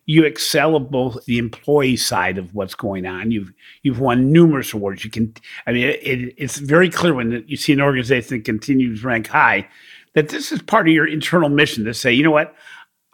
you 0.05 0.25
excel 0.25 0.75
at 0.75 0.91
both 0.91 1.25
the 1.27 1.39
employee 1.39 1.97
side 1.97 2.39
of 2.39 2.53
what's 2.57 2.75
going 2.75 3.07
on. 3.07 3.31
You've 3.31 3.53
you've 3.85 4.01
won 4.01 4.33
numerous 4.33 4.73
awards. 4.73 5.05
You 5.05 5.13
can, 5.13 5.33
I 5.65 5.71
mean, 5.71 5.91
it, 5.91 6.03
it, 6.03 6.35
it's 6.39 6.59
very 6.59 6.91
clear 6.91 7.15
when 7.15 7.45
you 7.47 7.57
see 7.57 7.73
an 7.73 7.81
organization 7.81 8.39
that 8.39 8.45
continues 8.45 9.05
rank 9.05 9.29
high 9.29 9.69
that 10.15 10.31
this 10.31 10.51
is 10.51 10.61
part 10.61 10.89
of 10.89 10.93
your 10.93 11.07
internal 11.07 11.49
mission 11.49 11.85
to 11.85 11.95
say, 11.95 12.13
you 12.13 12.25
know 12.25 12.33
what, 12.33 12.53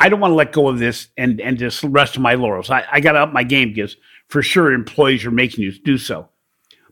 I 0.01 0.09
don't 0.09 0.21
want 0.21 0.31
to 0.31 0.37
let 0.37 0.53
go 0.53 0.69
of 0.69 0.79
this 0.79 1.09
and 1.19 1.43
and 1.43 1.59
just 1.59 1.83
rest 1.83 2.17
of 2.17 2.23
my 2.23 2.37
laurels. 2.37 2.71
I, 2.71 2.87
I 2.91 3.01
got 3.01 3.13
to 3.13 3.19
up 3.19 3.35
my 3.35 3.45
game 3.45 3.75
because 3.75 3.99
for 4.29 4.41
sure 4.41 4.73
employees 4.73 5.27
are 5.27 5.31
making 5.31 5.63
you 5.63 5.73
do 5.73 5.99
so. 5.99 6.31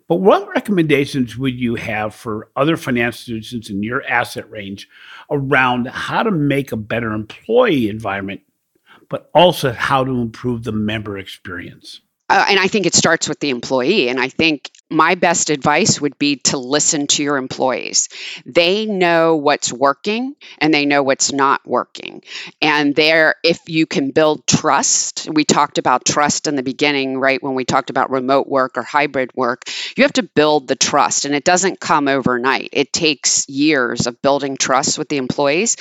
But 0.09 0.17
what 0.17 0.49
recommendations 0.55 1.37
would 1.37 1.59
you 1.59 1.75
have 1.75 2.15
for 2.15 2.51
other 2.55 2.77
financial 2.77 3.35
institutions 3.35 3.71
in 3.71 3.83
your 3.83 4.05
asset 4.05 4.49
range 4.51 4.89
around 5.31 5.89
how 5.89 6.23
to 6.23 6.31
make 6.31 6.71
a 6.71 6.77
better 6.77 7.13
employee 7.13 7.89
environment, 7.89 8.43
but 9.09 9.31
also 9.35 9.73
how 9.73 10.05
to 10.05 10.13
improve 10.13 10.63
the 10.63 10.73
member 10.73 11.19
experience? 11.19 12.03
Uh, 12.29 12.45
and 12.49 12.59
I 12.59 12.67
think 12.67 12.87
it 12.87 12.95
starts 12.95 13.29
with 13.29 13.39
the 13.39 13.51
employee. 13.51 14.09
And 14.09 14.19
I 14.19 14.29
think 14.29 14.71
my 14.91 15.15
best 15.15 15.49
advice 15.51 16.01
would 16.01 16.19
be 16.19 16.37
to 16.37 16.59
listen 16.59 17.07
to 17.09 17.23
your 17.23 17.37
employees. 17.37 18.09
They 18.45 18.87
know 18.87 19.37
what's 19.37 19.73
working 19.73 20.35
and 20.59 20.75
they 20.75 20.87
know 20.87 21.03
what's 21.05 21.33
not 21.33 21.61
working. 21.67 22.23
And 22.61 22.95
there, 22.97 23.37
if 23.45 23.61
you 23.69 23.87
can 23.87 24.11
build 24.11 24.47
trust, 24.47 25.29
we 25.33 25.45
talked 25.45 25.79
about 25.79 26.05
trust 26.05 26.49
in 26.49 26.57
the 26.57 26.63
beginning, 26.65 27.19
right? 27.19 27.43
When 27.43 27.55
we 27.55 27.65
talked 27.65 27.91
about 27.91 28.11
remote 28.11 28.49
work 28.49 28.77
or 28.77 28.83
hybrid 28.83 29.31
work, 29.37 29.63
you 29.97 30.03
have 30.03 30.13
to 30.15 30.23
build 30.25 30.67
the 30.67 30.77
trust 30.77 31.27
and 31.27 31.35
it 31.35 31.45
doesn't 31.45 31.79
come 31.81 32.09
overnight. 32.09 32.71
It 32.73 32.93
takes 32.93 33.49
years 33.49 34.07
of 34.09 34.21
building 34.21 34.57
trust 34.57 34.99
with 34.99 35.09
the 35.09 35.19
employees. 35.19 35.77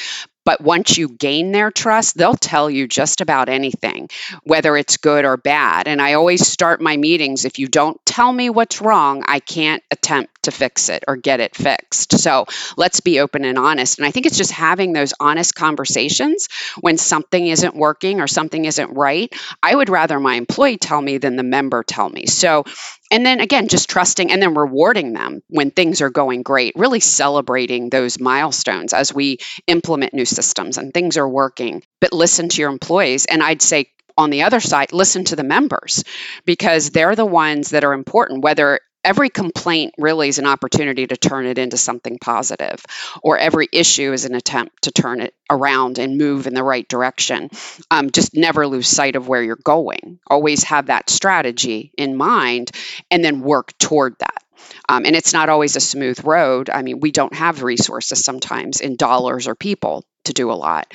But 0.46 0.62
once 0.62 0.98
you 0.98 1.10
gain 1.10 1.52
their 1.52 1.72
trust, 1.72 2.18
they'll 2.18 2.36
tell 2.36 2.70
you 2.70 2.88
just 2.88 3.20
about 3.20 3.50
anything, 3.50 4.10
whether 4.44 4.78
it's 4.78 4.98
good 4.98 5.26
or 5.26 5.38
bad. 5.38 5.88
And 5.88 6.02
I 6.02 6.14
always 6.14 6.48
start 6.48 6.82
my 6.82 6.96
meetings 6.96 7.46
if 7.46 7.60
you 7.60 7.68
don't 7.68 8.00
tell 8.06 8.32
me 8.32 8.50
what's 8.50 8.80
wrong, 8.80 9.24
I 9.28 9.40
can't 9.40 9.84
attempt 9.92 10.44
to 10.44 10.52
fix 10.52 10.90
it 10.90 11.04
or 11.08 11.16
get 11.16 11.40
it 11.40 11.56
fixed. 11.56 12.20
So 12.20 12.46
let's 12.78 13.00
be 13.00 13.20
open 13.20 13.44
and 13.44 13.58
honest. 13.58 13.98
And 13.98 14.08
I 14.08 14.12
think 14.12 14.26
it's 14.28 14.38
just 14.38 14.52
having 14.52 14.94
those 14.94 15.14
honest 15.20 15.56
conversations 15.56 16.48
when 16.80 16.98
something 16.98 17.46
isn't 17.46 17.76
working 17.76 18.22
or 18.22 18.28
something 18.28 18.66
isn't 18.66 18.94
right. 18.94 19.34
I 19.62 19.76
would 19.76 19.90
rather 19.90 20.20
my 20.20 20.36
employee 20.36 20.78
tell 20.78 21.02
me 21.02 21.18
than 21.18 21.36
the 21.36 21.44
member 21.44 21.84
tell 21.84 22.10
me. 22.10 22.28
So 22.28 22.64
and 23.12 23.26
then 23.26 23.40
again 23.40 23.68
just 23.68 23.90
trusting 23.90 24.32
and 24.32 24.42
then 24.42 24.56
rewarding 24.56 25.14
them 25.14 25.42
when 25.48 25.72
things 25.72 26.02
are 26.02 26.10
going 26.10 26.44
great 26.44 26.74
really 26.76 27.00
celebrating 27.00 27.90
those 27.90 28.20
milestones 28.20 28.94
as 28.94 29.14
we 29.14 29.38
implement 29.68 30.14
new 30.14 30.26
systems 30.26 30.78
and 30.78 30.94
things 30.94 31.18
are 31.18 31.30
working. 31.30 31.84
But 32.02 32.14
listen 32.14 32.50
to 32.50 32.62
your 32.62 32.72
employees. 32.72 33.26
And 33.26 33.42
i'd 33.44 33.62
say 33.62 33.92
on 34.18 34.30
the 34.30 34.44
other 34.44 34.60
side 34.60 34.94
listen 34.94 35.26
to 35.26 35.36
the 35.36 35.44
members 35.44 36.04
because 36.46 36.90
they're 36.90 37.16
the 37.16 37.26
ones 37.26 37.72
that 37.72 37.84
are 37.84 37.94
important 37.94 38.44
whether 38.44 38.80
every 39.06 39.30
complaint 39.30 39.94
really 39.98 40.28
is 40.28 40.40
an 40.40 40.48
opportunity 40.48 41.08
to 41.08 41.16
turn 41.16 41.46
it 41.46 41.58
into 41.58 41.78
something 41.78 42.18
positive, 42.20 42.84
or 43.22 43.38
every 43.38 43.70
issue 43.72 44.12
is 44.12 44.26
an 44.26 44.36
attempt 44.36 44.84
to 44.84 44.92
turn 44.92 45.22
it 45.22 45.34
around 45.50 46.00
and 46.00 46.18
move 46.18 46.48
in 46.48 46.54
the 46.54 46.64
right 46.64 46.88
direction. 46.88 47.50
Um, 47.92 48.10
just 48.12 48.36
never 48.36 48.68
lose 48.68 48.88
sight 48.88 49.16
of 49.16 49.28
where 49.28 49.44
you're 49.44 49.56
going. 49.56 50.20
Always 50.28 50.64
have 50.66 50.88
that 50.88 51.10
strategy 51.10 51.92
in 51.98 52.18
mind 52.18 52.72
and 53.12 53.24
then 53.24 53.42
work 53.42 53.78
toward 53.78 54.18
that. 54.20 54.44
Um, 54.90 55.06
and 55.06 55.16
it's 55.16 55.34
not 55.34 55.50
always 55.50 55.76
a 55.76 55.82
smooth 55.82 56.24
road. 56.24 56.70
I 56.70 56.82
mean, 56.82 57.00
we 57.00 57.12
don't 57.12 57.36
have 57.36 57.64
resources 57.64 58.24
sometimes 58.26 58.82
in 58.82 58.96
dollars 58.96 59.48
or 59.48 59.56
people 59.56 60.04
to 60.26 60.34
do 60.34 60.52
a 60.52 60.54
lot. 60.54 60.92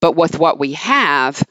But 0.00 0.12
with 0.16 0.38
what 0.38 0.58
we 0.58 0.72
have, 0.74 1.42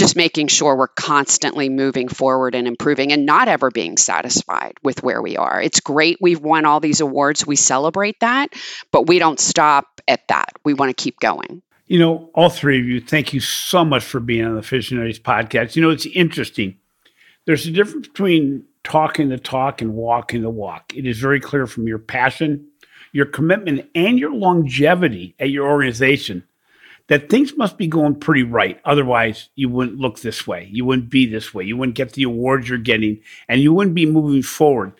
just 0.00 0.16
making 0.16 0.48
sure 0.48 0.74
we're 0.74 0.88
constantly 0.88 1.68
moving 1.68 2.08
forward 2.08 2.54
and 2.54 2.66
improving 2.66 3.12
and 3.12 3.26
not 3.26 3.48
ever 3.48 3.70
being 3.70 3.98
satisfied 3.98 4.72
with 4.82 5.02
where 5.02 5.20
we 5.20 5.36
are. 5.36 5.60
It's 5.60 5.80
great 5.80 6.16
we've 6.22 6.40
won 6.40 6.64
all 6.64 6.80
these 6.80 7.02
awards, 7.02 7.46
we 7.46 7.54
celebrate 7.54 8.18
that, 8.20 8.48
but 8.92 9.06
we 9.06 9.18
don't 9.18 9.38
stop 9.38 10.00
at 10.08 10.26
that. 10.28 10.52
We 10.64 10.72
want 10.72 10.96
to 10.96 11.00
keep 11.00 11.20
going. 11.20 11.60
You 11.86 11.98
know, 11.98 12.30
all 12.34 12.48
three 12.48 12.80
of 12.80 12.86
you, 12.86 13.02
thank 13.02 13.34
you 13.34 13.40
so 13.40 13.84
much 13.84 14.02
for 14.02 14.20
being 14.20 14.46
on 14.46 14.54
the 14.54 14.62
FIsionaries 14.62 15.20
podcast. 15.20 15.76
You 15.76 15.82
know, 15.82 15.90
it's 15.90 16.06
interesting. 16.06 16.78
There's 17.44 17.66
a 17.66 17.70
difference 17.70 18.08
between 18.08 18.64
talking 18.84 19.28
the 19.28 19.36
talk 19.36 19.82
and 19.82 19.92
walking 19.92 20.40
the 20.40 20.48
walk. 20.48 20.94
It 20.96 21.06
is 21.06 21.18
very 21.18 21.40
clear 21.40 21.66
from 21.66 21.86
your 21.86 21.98
passion, 21.98 22.66
your 23.12 23.26
commitment, 23.26 23.90
and 23.94 24.18
your 24.18 24.32
longevity 24.32 25.34
at 25.38 25.50
your 25.50 25.68
organization 25.68 26.44
that 27.10 27.28
things 27.28 27.56
must 27.56 27.76
be 27.76 27.88
going 27.88 28.14
pretty 28.14 28.44
right. 28.44 28.80
Otherwise, 28.84 29.48
you 29.56 29.68
wouldn't 29.68 29.98
look 29.98 30.20
this 30.20 30.46
way. 30.46 30.68
You 30.70 30.84
wouldn't 30.84 31.10
be 31.10 31.26
this 31.26 31.52
way. 31.52 31.64
You 31.64 31.76
wouldn't 31.76 31.96
get 31.96 32.12
the 32.12 32.22
awards 32.22 32.68
you're 32.68 32.78
getting, 32.78 33.20
and 33.48 33.60
you 33.60 33.74
wouldn't 33.74 33.96
be 33.96 34.06
moving 34.06 34.42
forward. 34.42 34.92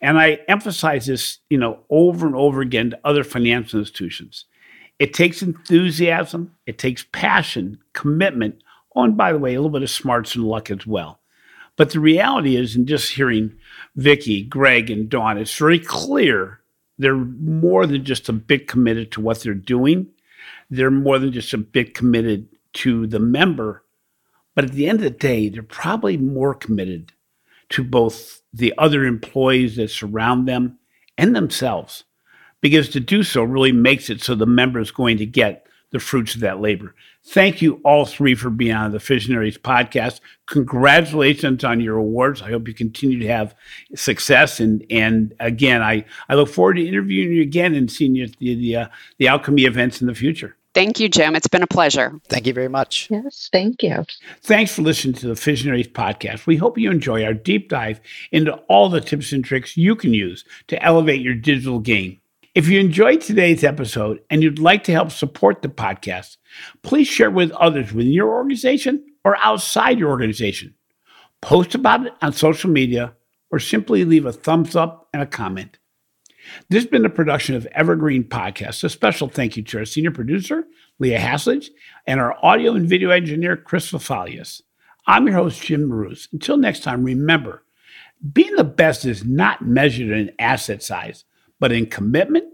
And 0.00 0.16
I 0.16 0.38
emphasize 0.46 1.06
this, 1.06 1.38
you 1.50 1.58
know, 1.58 1.80
over 1.90 2.24
and 2.24 2.36
over 2.36 2.60
again 2.60 2.90
to 2.90 3.00
other 3.04 3.24
financial 3.24 3.80
institutions. 3.80 4.44
It 5.00 5.12
takes 5.12 5.42
enthusiasm, 5.42 6.54
it 6.66 6.78
takes 6.78 7.04
passion, 7.10 7.80
commitment, 7.94 8.62
oh, 8.94 9.02
and 9.02 9.16
by 9.16 9.32
the 9.32 9.38
way, 9.38 9.54
a 9.54 9.58
little 9.58 9.70
bit 9.70 9.82
of 9.82 9.90
smarts 9.90 10.36
and 10.36 10.44
luck 10.44 10.70
as 10.70 10.86
well. 10.86 11.18
But 11.74 11.90
the 11.90 11.98
reality 12.00 12.54
is, 12.54 12.76
in 12.76 12.86
just 12.86 13.12
hearing 13.12 13.56
Vicki, 13.96 14.44
Greg, 14.44 14.88
and 14.88 15.08
Dawn, 15.08 15.36
it's 15.36 15.58
very 15.58 15.80
clear 15.80 16.60
they're 16.96 17.16
more 17.16 17.86
than 17.86 18.04
just 18.04 18.28
a 18.28 18.32
bit 18.32 18.68
committed 18.68 19.10
to 19.12 19.20
what 19.20 19.40
they're 19.40 19.52
doing. 19.52 20.06
They're 20.70 20.90
more 20.90 21.18
than 21.18 21.32
just 21.32 21.52
a 21.54 21.58
bit 21.58 21.94
committed 21.94 22.48
to 22.74 23.06
the 23.06 23.20
member. 23.20 23.84
But 24.54 24.64
at 24.64 24.72
the 24.72 24.88
end 24.88 24.98
of 24.98 25.04
the 25.04 25.10
day, 25.10 25.48
they're 25.48 25.62
probably 25.62 26.16
more 26.16 26.54
committed 26.54 27.12
to 27.70 27.84
both 27.84 28.42
the 28.52 28.72
other 28.78 29.04
employees 29.04 29.76
that 29.76 29.90
surround 29.90 30.48
them 30.48 30.78
and 31.18 31.34
themselves 31.34 32.04
because 32.60 32.88
to 32.90 33.00
do 33.00 33.22
so 33.22 33.42
really 33.42 33.72
makes 33.72 34.10
it 34.10 34.22
so 34.22 34.34
the 34.34 34.46
member 34.46 34.80
is 34.80 34.90
going 34.90 35.18
to 35.18 35.26
get 35.26 35.65
the 35.90 36.00
fruits 36.00 36.34
of 36.34 36.40
that 36.40 36.60
labor. 36.60 36.94
Thank 37.24 37.62
you 37.62 37.80
all 37.84 38.04
three 38.04 38.34
for 38.34 38.50
being 38.50 38.74
on 38.74 38.92
the 38.92 38.98
FIsionaries 38.98 39.58
podcast. 39.58 40.20
Congratulations 40.46 41.64
on 41.64 41.80
your 41.80 41.96
awards. 41.96 42.42
I 42.42 42.50
hope 42.50 42.68
you 42.68 42.74
continue 42.74 43.18
to 43.20 43.28
have 43.28 43.54
success. 43.94 44.60
And 44.60 44.84
and 44.90 45.34
again, 45.40 45.82
I, 45.82 46.04
I 46.28 46.34
look 46.34 46.48
forward 46.48 46.74
to 46.74 46.86
interviewing 46.86 47.32
you 47.32 47.42
again 47.42 47.74
and 47.74 47.90
seeing 47.90 48.14
you 48.14 48.24
at 48.24 48.36
the 48.38 48.54
the, 48.54 48.76
uh, 48.76 48.88
the 49.18 49.26
Alkami 49.26 49.66
events 49.66 50.00
in 50.00 50.06
the 50.06 50.14
future. 50.14 50.56
Thank 50.76 51.00
you, 51.00 51.08
Jim. 51.08 51.34
It's 51.34 51.48
been 51.48 51.62
a 51.62 51.66
pleasure. 51.66 52.20
Thank 52.28 52.46
you 52.46 52.52
very 52.52 52.68
much. 52.68 53.08
Yes, 53.10 53.48
thank 53.50 53.82
you. 53.82 54.04
Thanks 54.42 54.74
for 54.74 54.82
listening 54.82 55.14
to 55.14 55.28
the 55.28 55.32
FIsionaries 55.32 55.90
podcast. 55.90 56.46
We 56.46 56.56
hope 56.56 56.76
you 56.76 56.90
enjoy 56.90 57.24
our 57.24 57.32
deep 57.32 57.70
dive 57.70 57.98
into 58.30 58.52
all 58.68 58.90
the 58.90 59.00
tips 59.00 59.32
and 59.32 59.42
tricks 59.42 59.78
you 59.78 59.96
can 59.96 60.12
use 60.12 60.44
to 60.66 60.82
elevate 60.82 61.22
your 61.22 61.32
digital 61.32 61.78
game. 61.78 62.20
If 62.56 62.68
you 62.68 62.80
enjoyed 62.80 63.20
today's 63.20 63.62
episode 63.62 64.20
and 64.30 64.42
you'd 64.42 64.58
like 64.58 64.84
to 64.84 64.92
help 64.92 65.10
support 65.10 65.60
the 65.60 65.68
podcast, 65.68 66.38
please 66.80 67.06
share 67.06 67.30
with 67.30 67.50
others 67.50 67.92
within 67.92 68.14
your 68.14 68.32
organization 68.32 69.04
or 69.26 69.36
outside 69.44 69.98
your 69.98 70.08
organization. 70.08 70.74
Post 71.42 71.74
about 71.74 72.06
it 72.06 72.14
on 72.22 72.32
social 72.32 72.70
media 72.70 73.12
or 73.50 73.58
simply 73.58 74.06
leave 74.06 74.24
a 74.24 74.32
thumbs 74.32 74.74
up 74.74 75.06
and 75.12 75.22
a 75.22 75.26
comment. 75.26 75.78
This 76.70 76.84
has 76.84 76.90
been 76.90 77.04
a 77.04 77.10
production 77.10 77.56
of 77.56 77.66
Evergreen 77.72 78.24
Podcast. 78.24 78.82
A 78.84 78.88
special 78.88 79.28
thank 79.28 79.58
you 79.58 79.62
to 79.62 79.80
our 79.80 79.84
senior 79.84 80.10
producer, 80.10 80.64
Leah 80.98 81.20
Haslage, 81.20 81.68
and 82.06 82.20
our 82.20 82.42
audio 82.42 82.72
and 82.72 82.88
video 82.88 83.10
engineer, 83.10 83.58
Chris 83.58 83.92
Fafalius. 83.92 84.62
I'm 85.06 85.26
your 85.26 85.36
host, 85.36 85.60
Jim 85.60 85.86
Marous. 85.90 86.26
Until 86.32 86.56
next 86.56 86.82
time, 86.82 87.04
remember, 87.04 87.64
being 88.32 88.56
the 88.56 88.64
best 88.64 89.04
is 89.04 89.26
not 89.26 89.60
measured 89.60 90.08
in 90.08 90.32
asset 90.38 90.82
size– 90.82 91.26
but 91.58 91.72
in 91.72 91.86
commitment, 91.86 92.44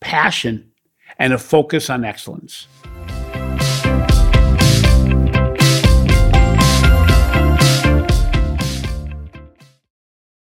passion, 0.00 0.70
and 1.18 1.32
a 1.32 1.38
focus 1.38 1.90
on 1.90 2.04
excellence. 2.04 2.66